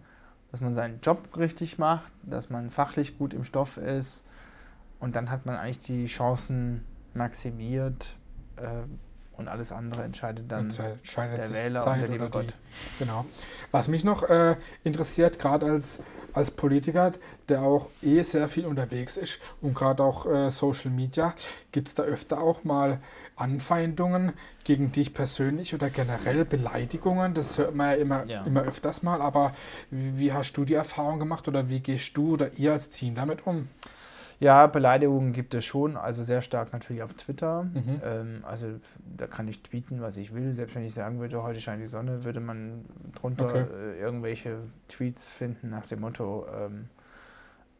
dass 0.52 0.62
man 0.62 0.74
seinen 0.74 1.00
Job 1.02 1.38
richtig 1.38 1.80
macht, 1.80 2.12
dass 2.24 2.50
man 2.50 2.70
fachlich 2.70 3.18
gut 3.18 3.34
im 3.34 3.44
Stoff 3.44 3.78
ist 3.78 4.26
und 5.02 5.16
dann 5.16 5.30
hat 5.30 5.46
man 5.46 5.58
eigentlich 5.58 5.80
die 5.80 6.06
Chancen 6.06 6.86
maximiert 7.14 8.16
äh, 8.56 8.68
und 9.38 9.48
alles 9.48 9.72
andere 9.72 10.04
entscheidet 10.04 10.52
dann 10.52 10.70
entscheidet 10.70 11.40
der 11.40 11.58
Wähler 11.58 11.80
Zeit 11.80 11.96
und 11.96 12.02
der 12.02 12.10
liebe 12.10 12.30
Gott. 12.30 12.54
Die, 12.54 13.04
genau. 13.04 13.26
Was 13.72 13.88
mich 13.88 14.04
noch 14.04 14.24
äh, 14.24 14.56
interessiert, 14.84 15.40
gerade 15.40 15.66
als, 15.66 16.00
als 16.34 16.52
Politiker, 16.52 17.14
der 17.50 17.64
auch 17.64 17.88
eh 18.04 18.22
sehr 18.22 18.48
viel 18.48 18.66
unterwegs 18.68 19.18
ist 19.18 19.40
und 19.62 19.74
gerade 19.74 20.04
auch 20.04 20.28
äh, 20.28 20.52
Social 20.52 20.92
Media, 20.92 21.34
gibt 21.72 21.88
es 21.88 21.96
da 21.96 22.04
öfter 22.04 22.40
auch 22.40 22.64
mal 22.64 23.00
Anfeindungen 23.36 24.34
gegen 24.64 24.92
dich 24.92 25.16
persönlich 25.16 25.74
oder 25.74 25.90
generell 25.90 26.46
Beleidigungen? 26.46 27.34
Das 27.34 27.58
hört 27.58 27.74
man 27.74 27.90
ja 27.90 27.96
immer, 27.96 28.26
ja. 28.26 28.44
immer 28.44 28.62
öfters 28.62 29.02
mal, 29.02 29.22
aber 29.22 29.54
wie, 29.90 30.20
wie 30.20 30.34
hast 30.34 30.54
du 30.54 30.64
die 30.64 30.76
Erfahrung 30.76 31.18
gemacht 31.18 31.48
oder 31.48 31.70
wie 31.70 31.80
gehst 31.80 32.16
du 32.16 32.34
oder 32.34 32.54
ihr 32.54 32.74
als 32.74 32.90
Team 32.90 33.16
damit 33.16 33.48
um? 33.48 33.68
Ja, 34.42 34.66
Beleidigungen 34.66 35.34
gibt 35.34 35.54
es 35.54 35.64
schon, 35.66 35.96
also 35.96 36.24
sehr 36.24 36.42
stark 36.42 36.74
natürlich 36.74 37.04
auf 37.04 37.14
Twitter. 37.14 37.62
Mhm. 37.62 38.02
Ähm, 38.04 38.40
also 38.42 38.66
da 39.16 39.28
kann 39.28 39.48
ich 39.48 39.62
tweeten, 39.62 40.02
was 40.02 40.18
ich 40.18 40.34
will. 40.34 40.52
Selbst 40.54 40.76
wenn 40.76 40.84
ich 40.84 40.96
sagen 40.96 41.20
würde, 41.20 41.44
heute 41.44 41.62
scheint 41.62 41.80
die 41.80 41.86
Sonne, 41.86 42.24
würde 42.24 42.40
man 42.40 42.84
drunter 43.14 43.46
okay. 43.46 43.66
äh, 43.72 44.00
irgendwelche 44.00 44.58
Tweets 44.88 45.30
finden 45.30 45.70
nach 45.70 45.86
dem 45.86 46.00
Motto, 46.00 46.48
ähm, 46.60 46.90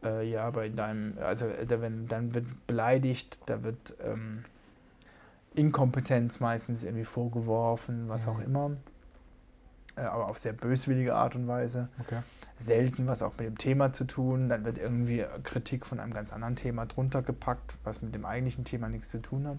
äh, 0.04 0.30
ja, 0.30 0.48
bei 0.50 0.68
deinem, 0.68 1.18
also 1.20 1.48
da, 1.66 1.80
wenn, 1.80 2.06
dann 2.06 2.32
wird 2.32 2.46
beleidigt, 2.68 3.40
da 3.46 3.64
wird 3.64 3.94
ähm, 4.00 4.44
Inkompetenz 5.56 6.38
meistens 6.38 6.84
irgendwie 6.84 7.04
vorgeworfen, 7.04 8.08
was 8.08 8.26
mhm. 8.26 8.32
auch 8.32 8.38
immer. 8.40 8.70
Äh, 9.96 10.02
aber 10.02 10.28
auf 10.28 10.38
sehr 10.38 10.52
böswillige 10.52 11.14
Art 11.14 11.34
und 11.34 11.46
Weise. 11.46 11.88
Okay 12.00 12.20
selten 12.62 13.06
was 13.06 13.22
auch 13.22 13.32
mit 13.38 13.46
dem 13.46 13.58
Thema 13.58 13.92
zu 13.92 14.04
tun. 14.04 14.48
Dann 14.48 14.64
wird 14.64 14.78
irgendwie 14.78 15.24
Kritik 15.42 15.86
von 15.86 16.00
einem 16.00 16.14
ganz 16.14 16.32
anderen 16.32 16.56
Thema 16.56 16.86
drunter 16.86 17.22
gepackt, 17.22 17.74
was 17.84 18.02
mit 18.02 18.14
dem 18.14 18.24
eigentlichen 18.24 18.64
Thema 18.64 18.88
nichts 18.88 19.10
zu 19.10 19.20
tun 19.20 19.46
hat. 19.46 19.58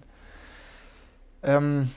Ähm, 1.43 1.91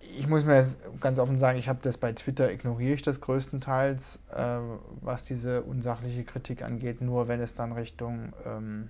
ich 0.00 0.28
muss 0.28 0.44
mir 0.44 0.66
ganz 1.00 1.18
offen 1.18 1.38
sagen, 1.38 1.58
ich 1.58 1.68
habe 1.68 1.80
das 1.82 1.98
bei 1.98 2.12
Twitter 2.12 2.50
ignoriere 2.50 2.94
ich 2.94 3.02
das 3.02 3.20
größtenteils, 3.20 4.24
äh, 4.34 4.58
was 5.00 5.24
diese 5.24 5.62
unsachliche 5.62 6.24
Kritik 6.24 6.62
angeht. 6.62 7.00
Nur 7.00 7.28
wenn 7.28 7.40
es 7.40 7.54
dann 7.54 7.72
Richtung 7.72 8.32
ähm, 8.46 8.88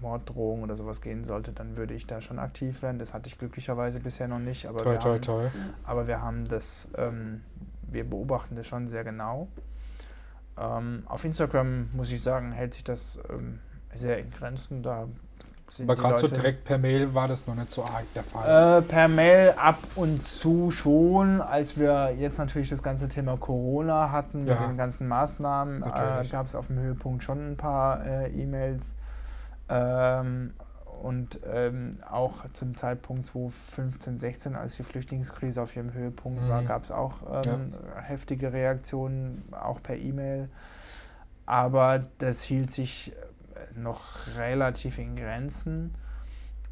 Morddrohung 0.00 0.62
oder 0.62 0.76
sowas 0.76 1.00
gehen 1.00 1.24
sollte, 1.24 1.52
dann 1.52 1.76
würde 1.76 1.94
ich 1.94 2.06
da 2.06 2.20
schon 2.20 2.38
aktiv 2.38 2.82
werden. 2.82 2.98
Das 2.98 3.12
hatte 3.12 3.28
ich 3.28 3.38
glücklicherweise 3.38 4.00
bisher 4.00 4.28
noch 4.28 4.38
nicht. 4.38 4.66
Aber, 4.66 4.82
toll, 4.82 4.94
wir, 4.94 5.00
toll, 5.00 5.12
haben, 5.12 5.22
toll. 5.22 5.50
aber 5.84 6.06
wir 6.06 6.20
haben 6.20 6.48
das, 6.48 6.88
ähm, 6.96 7.42
wir 7.90 8.08
beobachten 8.08 8.56
das 8.56 8.66
schon 8.66 8.88
sehr 8.88 9.04
genau. 9.04 9.48
Ähm, 10.56 11.02
auf 11.06 11.24
Instagram 11.24 11.90
muss 11.92 12.10
ich 12.10 12.22
sagen, 12.22 12.52
hält 12.52 12.74
sich 12.74 12.84
das 12.84 13.18
ähm, 13.30 13.60
sehr 13.94 14.18
in 14.18 14.30
Grenzen. 14.30 14.82
Da 14.82 15.08
Aber 15.80 15.96
gerade 15.96 16.16
so 16.18 16.28
direkt 16.28 16.64
per 16.64 16.78
Mail 16.78 17.14
war 17.14 17.28
das 17.28 17.46
noch 17.46 17.54
nicht 17.54 17.70
so 17.70 17.84
arg 17.84 18.04
der 18.14 18.24
Fall. 18.24 18.78
Äh, 18.78 18.82
per 18.82 19.08
Mail 19.08 19.54
ab 19.56 19.78
und 19.94 20.22
zu 20.22 20.70
schon, 20.70 21.40
als 21.40 21.78
wir 21.78 22.14
jetzt 22.18 22.38
natürlich 22.38 22.70
das 22.70 22.82
ganze 22.82 23.08
Thema 23.08 23.36
Corona 23.36 24.10
hatten 24.10 24.46
ja. 24.46 24.54
mit 24.54 24.70
den 24.70 24.76
ganzen 24.76 25.06
Maßnahmen, 25.08 25.82
äh, 25.82 26.26
gab 26.30 26.46
es 26.46 26.54
auf 26.54 26.66
dem 26.66 26.78
Höhepunkt 26.78 27.22
schon 27.22 27.52
ein 27.52 27.56
paar 27.56 28.04
äh, 28.04 28.30
E-Mails. 28.30 28.96
Ähm, 29.68 30.54
und 31.02 31.40
ähm, 31.46 31.98
auch 32.10 32.44
zum 32.52 32.76
Zeitpunkt 32.76 33.26
2015, 33.28 34.18
16, 34.18 34.56
als 34.56 34.76
die 34.76 34.82
Flüchtlingskrise 34.82 35.62
auf 35.62 35.76
ihrem 35.76 35.92
Höhepunkt 35.92 36.42
mhm. 36.42 36.48
war, 36.48 36.62
gab 36.64 36.84
es 36.84 36.90
auch 36.90 37.44
ähm, 37.44 37.70
ja. 37.72 38.00
heftige 38.00 38.52
Reaktionen, 38.52 39.44
auch 39.52 39.82
per 39.82 39.96
E-Mail. 39.96 40.48
Aber 41.46 42.04
das 42.18 42.42
hielt 42.42 42.70
sich 42.70 43.12
äh, 43.54 43.78
noch 43.78 44.26
relativ 44.36 44.98
in 44.98 45.16
Grenzen. 45.16 45.94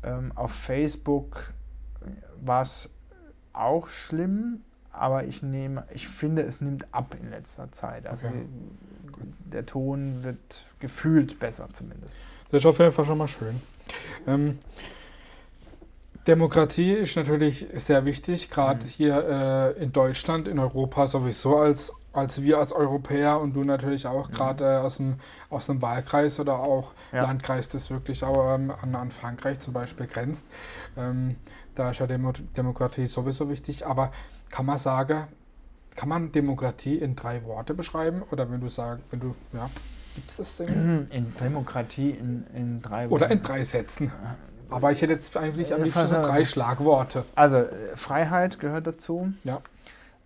Ähm, 0.02 0.32
auf 0.34 0.52
Facebook 0.52 1.52
war 2.44 2.62
es 2.62 2.90
auch 3.52 3.88
schlimm, 3.88 4.62
aber 4.90 5.24
ich 5.24 5.42
nehme, 5.42 5.84
ich 5.94 6.08
finde, 6.08 6.42
es 6.42 6.60
nimmt 6.60 6.92
ab 6.92 7.14
in 7.20 7.30
letzter 7.30 7.70
Zeit. 7.70 8.06
Also 8.06 8.26
okay. 8.26 8.46
der 9.44 9.66
Ton 9.66 10.24
wird 10.24 10.66
gefühlt 10.80 11.38
besser 11.38 11.68
zumindest. 11.72 12.18
Das 12.50 12.62
ist 12.62 12.66
auf 12.66 12.78
jeden 12.78 12.92
Fall 12.92 13.04
schon 13.04 13.18
mal 13.18 13.28
schön. 13.28 13.60
Ähm, 14.26 14.58
Demokratie 16.26 16.92
ist 16.92 17.16
natürlich 17.16 17.66
sehr 17.74 18.04
wichtig, 18.04 18.50
gerade 18.50 18.84
mhm. 18.84 18.88
hier 18.88 19.74
äh, 19.78 19.82
in 19.82 19.92
Deutschland, 19.92 20.48
in 20.48 20.58
Europa 20.58 21.06
sowieso 21.06 21.56
als, 21.56 21.92
als 22.12 22.42
wir 22.42 22.58
als 22.58 22.72
Europäer 22.72 23.40
und 23.40 23.54
du 23.54 23.62
natürlich 23.62 24.06
auch 24.06 24.28
mhm. 24.28 24.32
gerade 24.32 24.64
äh, 24.64 24.78
aus, 24.78 24.96
dem, 24.96 25.16
aus 25.50 25.66
dem 25.66 25.80
Wahlkreis 25.82 26.40
oder 26.40 26.58
auch 26.58 26.94
ja. 27.12 27.22
Landkreis, 27.22 27.68
das 27.68 27.90
wirklich 27.90 28.24
auch 28.24 28.54
ähm, 28.54 28.72
an, 28.82 28.96
an 28.96 29.10
Frankreich 29.12 29.60
zum 29.60 29.72
Beispiel 29.72 30.06
grenzt. 30.06 30.46
Ähm, 30.96 31.36
da 31.76 31.90
ist 31.90 32.00
ja 32.00 32.06
Demo 32.06 32.32
Demokratie 32.56 33.06
sowieso 33.06 33.48
wichtig, 33.48 33.86
aber 33.86 34.10
kann 34.50 34.66
man 34.66 34.78
sagen, 34.78 35.28
kann 35.94 36.08
man 36.08 36.32
Demokratie 36.32 36.96
in 36.96 37.14
drei 37.14 37.44
Worte 37.44 37.74
beschreiben? 37.74 38.22
Oder 38.30 38.50
wenn 38.50 38.60
du 38.60 38.68
sagst, 38.68 39.04
wenn 39.10 39.20
du, 39.20 39.34
ja. 39.52 39.70
Gibt 40.16 40.30
es 40.30 40.36
das 40.38 40.56
Ding? 40.56 41.06
In 41.10 41.32
Demokratie 41.36 42.10
in, 42.10 42.46
in 42.54 42.82
drei 42.82 43.04
Worten. 43.04 43.12
Oder 43.12 43.30
in 43.30 43.42
drei 43.42 43.62
Sätzen. 43.62 44.10
Aber 44.70 44.90
ich 44.90 45.02
hätte 45.02 45.12
jetzt 45.12 45.36
eigentlich 45.36 45.72
am 45.72 45.82
liebsten 45.82 46.08
so 46.08 46.14
drei 46.14 46.44
Schlagworte. 46.44 47.24
Also 47.34 47.58
äh, 47.58 47.96
Freiheit 47.96 48.58
gehört 48.58 48.86
dazu. 48.86 49.32
Ja. 49.44 49.60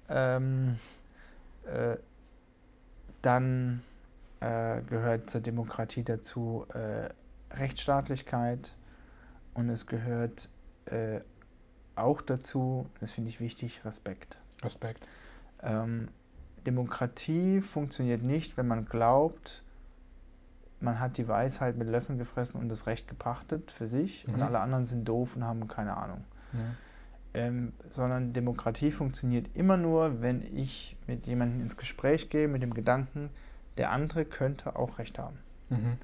Ähm, 0.08 0.76
äh, 1.66 1.96
dann 3.20 3.82
äh, 4.38 4.80
gehört 4.82 5.28
zur 5.28 5.40
Demokratie 5.40 6.04
dazu 6.04 6.66
äh, 6.72 7.10
Rechtsstaatlichkeit 7.54 8.74
und 9.54 9.68
es 9.68 9.86
gehört 9.86 10.48
äh, 10.86 11.20
auch 11.96 12.22
dazu, 12.22 12.86
das 13.00 13.10
finde 13.10 13.30
ich 13.30 13.40
wichtig, 13.40 13.84
Respekt. 13.84 14.38
Respekt. 14.62 15.10
Ähm, 15.62 16.08
Demokratie 16.64 17.60
funktioniert 17.60 18.22
nicht, 18.22 18.56
wenn 18.56 18.68
man 18.68 18.86
glaubt, 18.86 19.64
man 20.80 20.98
hat 20.98 21.18
die 21.18 21.28
Weisheit 21.28 21.76
mit 21.76 21.88
Löffeln 21.88 22.18
gefressen 22.18 22.60
und 22.60 22.68
das 22.68 22.86
Recht 22.86 23.06
gepachtet 23.08 23.70
für 23.70 23.86
sich 23.86 24.26
mhm. 24.26 24.34
und 24.34 24.42
alle 24.42 24.60
anderen 24.60 24.84
sind 24.84 25.06
doof 25.06 25.36
und 25.36 25.44
haben 25.44 25.68
keine 25.68 25.96
Ahnung. 25.96 26.24
Ja. 26.52 26.58
Ähm, 27.32 27.72
sondern 27.94 28.32
Demokratie 28.32 28.90
funktioniert 28.90 29.50
immer 29.54 29.76
nur, 29.76 30.20
wenn 30.20 30.42
ich 30.56 30.96
mit 31.06 31.26
jemandem 31.26 31.60
ins 31.60 31.76
Gespräch 31.76 32.28
gehe, 32.28 32.48
mit 32.48 32.62
dem 32.62 32.74
Gedanken, 32.74 33.30
der 33.76 33.92
andere 33.92 34.24
könnte 34.24 34.74
auch 34.74 34.98
Recht 34.98 35.18
haben. 35.18 35.38
Mhm. 35.68 35.98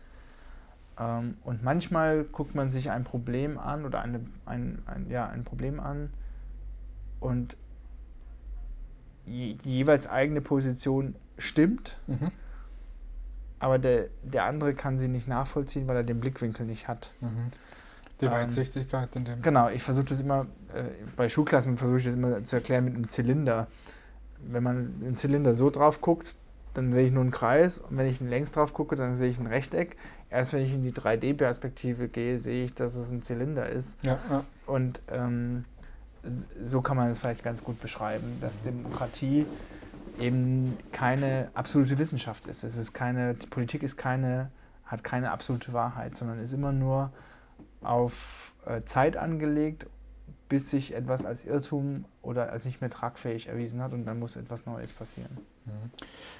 Ähm, 0.98 1.36
und 1.42 1.64
manchmal 1.64 2.24
guckt 2.24 2.54
man 2.54 2.70
sich 2.70 2.90
ein 2.90 3.02
Problem 3.02 3.58
an 3.58 3.84
oder 3.84 4.02
eine, 4.02 4.20
ein, 4.44 4.82
ein, 4.86 5.10
ja, 5.10 5.28
ein 5.28 5.42
Problem 5.42 5.80
an 5.80 6.10
und 7.18 7.56
die 9.26 9.58
jeweils 9.64 10.06
eigene 10.06 10.40
Position 10.40 11.16
stimmt, 11.38 11.98
Mhm. 12.06 12.30
Aber 13.58 13.78
der, 13.78 14.08
der 14.22 14.44
andere 14.44 14.74
kann 14.74 14.98
sie 14.98 15.08
nicht 15.08 15.28
nachvollziehen, 15.28 15.86
weil 15.86 15.96
er 15.96 16.04
den 16.04 16.20
Blickwinkel 16.20 16.66
nicht 16.66 16.88
hat. 16.88 17.12
Mhm. 17.20 17.50
Die 18.20 18.26
Ähm, 18.26 18.32
Weitsichtigkeit 18.32 19.14
in 19.16 19.24
dem. 19.24 19.42
Genau, 19.42 19.68
ich 19.68 19.82
versuche 19.82 20.06
das 20.06 20.20
immer, 20.20 20.46
äh, 20.74 20.84
bei 21.16 21.28
Schulklassen 21.28 21.76
versuche 21.76 21.98
ich 21.98 22.04
das 22.04 22.14
immer 22.14 22.42
zu 22.44 22.56
erklären 22.56 22.84
mit 22.84 22.94
einem 22.94 23.08
Zylinder. 23.08 23.66
Wenn 24.38 24.62
man 24.62 24.94
einen 25.02 25.16
Zylinder 25.16 25.54
so 25.54 25.70
drauf 25.70 26.00
guckt, 26.00 26.36
dann 26.74 26.92
sehe 26.92 27.06
ich 27.06 27.12
nur 27.12 27.22
einen 27.22 27.30
Kreis 27.30 27.78
und 27.78 27.96
wenn 27.96 28.06
ich 28.06 28.20
ihn 28.20 28.28
längs 28.28 28.52
drauf 28.52 28.74
gucke, 28.74 28.96
dann 28.96 29.16
sehe 29.16 29.30
ich 29.30 29.38
ein 29.38 29.46
Rechteck. 29.46 29.96
Erst 30.28 30.52
wenn 30.52 30.62
ich 30.62 30.74
in 30.74 30.82
die 30.82 30.92
3D-Perspektive 30.92 32.08
gehe, 32.08 32.38
sehe 32.38 32.66
ich, 32.66 32.74
dass 32.74 32.94
es 32.96 33.10
ein 33.10 33.22
Zylinder 33.22 33.68
ist. 33.68 33.96
Ja, 34.02 34.18
ja. 34.30 34.44
Und 34.66 35.00
ähm, 35.10 35.64
so 36.22 36.82
kann 36.82 36.96
man 36.96 37.08
es 37.10 37.20
vielleicht 37.20 37.44
ganz 37.44 37.64
gut 37.64 37.80
beschreiben, 37.80 38.38
dass 38.40 38.60
Demokratie 38.60 39.46
eben 40.18 40.76
keine 40.92 41.50
absolute 41.54 41.98
Wissenschaft 41.98 42.46
ist. 42.46 42.64
Es 42.64 42.76
ist 42.76 42.92
keine, 42.92 43.34
die 43.34 43.46
Politik 43.46 43.82
ist 43.82 43.96
keine, 43.96 44.50
hat 44.84 45.04
keine 45.04 45.30
absolute 45.30 45.72
Wahrheit, 45.72 46.14
sondern 46.14 46.38
ist 46.38 46.52
immer 46.52 46.72
nur 46.72 47.12
auf 47.82 48.52
äh, 48.66 48.82
Zeit 48.84 49.16
angelegt, 49.16 49.86
bis 50.48 50.70
sich 50.70 50.94
etwas 50.94 51.24
als 51.24 51.44
Irrtum 51.44 52.04
oder 52.22 52.52
als 52.52 52.64
nicht 52.64 52.80
mehr 52.80 52.90
tragfähig 52.90 53.48
erwiesen 53.48 53.82
hat 53.82 53.92
und 53.92 54.04
dann 54.04 54.18
muss 54.18 54.36
etwas 54.36 54.64
Neues 54.64 54.92
passieren. 54.92 55.36
Mhm. 55.64 55.90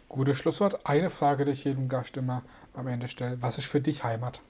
Gutes 0.08 0.36
Schlusswort. 0.38 0.86
Eine 0.86 1.10
Frage, 1.10 1.44
die 1.44 1.52
ich 1.52 1.64
jedem 1.64 1.88
Gast 1.88 2.16
immer 2.16 2.42
am 2.74 2.86
Ende 2.86 3.08
stelle. 3.08 3.42
Was 3.42 3.58
ist 3.58 3.66
für 3.66 3.80
dich 3.80 4.04
Heimat? 4.04 4.40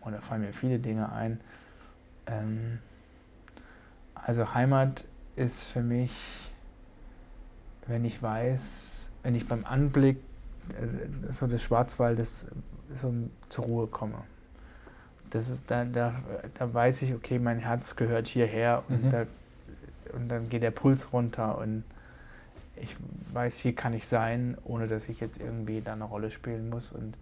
Und 0.00 0.12
da 0.12 0.20
fallen 0.20 0.42
mir 0.42 0.52
viele 0.52 0.78
Dinge 0.78 1.10
ein. 1.12 1.40
Ähm, 2.26 2.78
also 4.26 4.54
Heimat 4.54 5.04
ist 5.36 5.64
für 5.64 5.82
mich, 5.82 6.12
wenn 7.86 8.04
ich 8.04 8.22
weiß, 8.22 9.12
wenn 9.22 9.34
ich 9.34 9.46
beim 9.46 9.64
Anblick 9.64 10.18
äh, 10.70 11.32
so 11.32 11.46
des 11.46 11.62
Schwarzwaldes 11.62 12.46
so 12.94 13.12
zur 13.48 13.64
Ruhe 13.64 13.86
komme. 13.86 14.18
Das 15.30 15.48
ist, 15.48 15.70
da, 15.70 15.84
da, 15.84 16.14
da 16.58 16.72
weiß 16.72 17.02
ich, 17.02 17.12
okay, 17.14 17.38
mein 17.38 17.58
Herz 17.58 17.96
gehört 17.96 18.26
hierher 18.28 18.82
und, 18.88 19.04
Mhm. 19.04 19.10
da, 19.10 19.26
und 20.12 20.28
dann 20.28 20.48
geht 20.48 20.62
der 20.62 20.70
Puls 20.70 21.12
runter 21.12 21.58
und 21.58 21.84
ich 22.76 22.96
weiß, 23.32 23.58
hier 23.58 23.74
kann 23.74 23.92
ich 23.92 24.06
sein, 24.08 24.56
ohne 24.64 24.86
dass 24.86 25.08
ich 25.08 25.20
jetzt 25.20 25.40
irgendwie 25.40 25.80
da 25.80 25.92
eine 25.92 26.04
Rolle 26.04 26.30
spielen 26.30 26.70
muss. 26.70 26.92
Und 26.92 27.16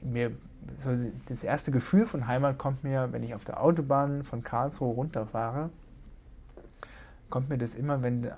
mir 0.00 0.32
so 0.78 0.90
das 1.28 1.44
erste 1.44 1.70
Gefühl 1.70 2.06
von 2.06 2.26
Heimat 2.26 2.58
kommt 2.58 2.82
mir, 2.82 3.12
wenn 3.12 3.22
ich 3.22 3.34
auf 3.34 3.44
der 3.44 3.62
Autobahn 3.62 4.24
von 4.24 4.42
Karlsruhe 4.42 4.94
runterfahre, 4.94 5.70
kommt 7.32 7.48
mir 7.48 7.56
das 7.56 7.74
immer, 7.74 8.02
wenn, 8.02 8.30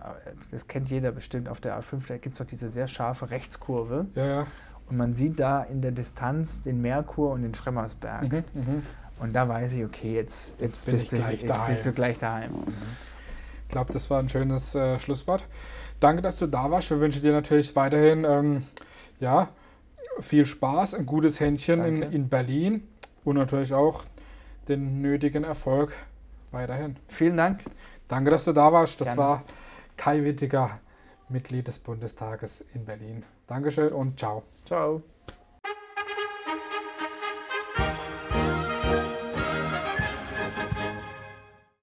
das 0.53 0.69
kennt 0.69 0.89
jeder 0.89 1.11
bestimmt, 1.11 1.49
auf 1.49 1.61
der 1.61 1.77
A5, 1.77 2.07
da 2.07 2.17
gibt 2.17 2.35
es 2.35 2.39
doch 2.39 2.47
diese 2.47 2.71
sehr 2.71 2.87
scharfe 2.87 3.29
Rechtskurve 3.29 4.07
Ja, 4.15 4.25
ja. 4.25 4.47
und 4.89 4.97
man 4.97 5.15
sieht 5.15 5.41
da 5.41 5.65
in 5.65 5.83
der 5.83 5.91
Distanz 5.91 6.63
den 6.63 6.81
Merkur 6.81 7.33
und 7.33 7.43
den 7.43 7.55
Fremmersberg. 7.55 8.31
Mhm, 8.31 8.45
mhm. 8.55 8.83
Und 9.19 9.33
da 9.33 9.49
weiß 9.49 9.73
ich, 9.73 9.85
okay, 9.85 10.15
jetzt, 10.15 10.61
jetzt, 10.61 10.87
bin 10.87 10.95
bist, 10.95 11.11
du, 11.11 11.17
gleich 11.17 11.41
jetzt 11.43 11.51
daheim. 11.51 11.73
bist 11.75 11.87
du 11.87 11.93
gleich 11.93 12.19
daheim. 12.19 12.53
Ich 13.67 13.69
glaube, 13.73 13.93
das 13.93 14.09
war 14.11 14.21
ein 14.21 14.29
schönes 14.29 14.77
äh, 14.77 14.97
Schlusswort. 15.01 15.45
Danke, 15.99 16.23
dass 16.23 16.39
du 16.39 16.47
da 16.47 16.71
warst. 16.71 16.91
Wir 16.91 17.01
wünschen 17.01 17.23
dir 17.23 17.33
natürlich 17.33 17.75
weiterhin 17.75 18.25
ähm, 18.25 18.63
ja, 19.19 19.49
viel 20.21 20.47
Spaß, 20.47 20.95
ein 20.95 21.05
gutes 21.05 21.41
Händchen 21.41 21.85
in, 21.85 22.03
in 22.03 22.29
Berlin 22.29 22.87
und 23.25 23.35
natürlich 23.35 23.75
auch 23.75 24.05
den 24.69 25.03
nötigen 25.03 25.43
Erfolg 25.43 25.97
weiterhin. 26.53 26.97
Vielen 27.09 27.37
Dank. 27.37 27.61
Danke, 28.09 28.31
dass 28.31 28.45
du 28.45 28.53
da 28.53 28.73
warst. 28.73 29.01
Das 29.01 29.09
Gerne. 29.09 29.21
war 29.21 29.45
Kai 29.97 30.25
Wittiger, 30.25 30.81
Mitglied 31.29 31.69
des 31.69 31.79
Bundestages 31.79 32.65
in 32.75 32.85
Berlin. 32.85 33.25
Dankeschön 33.47 33.93
und 33.93 34.19
ciao. 34.19 34.43
Ciao. 34.65 35.03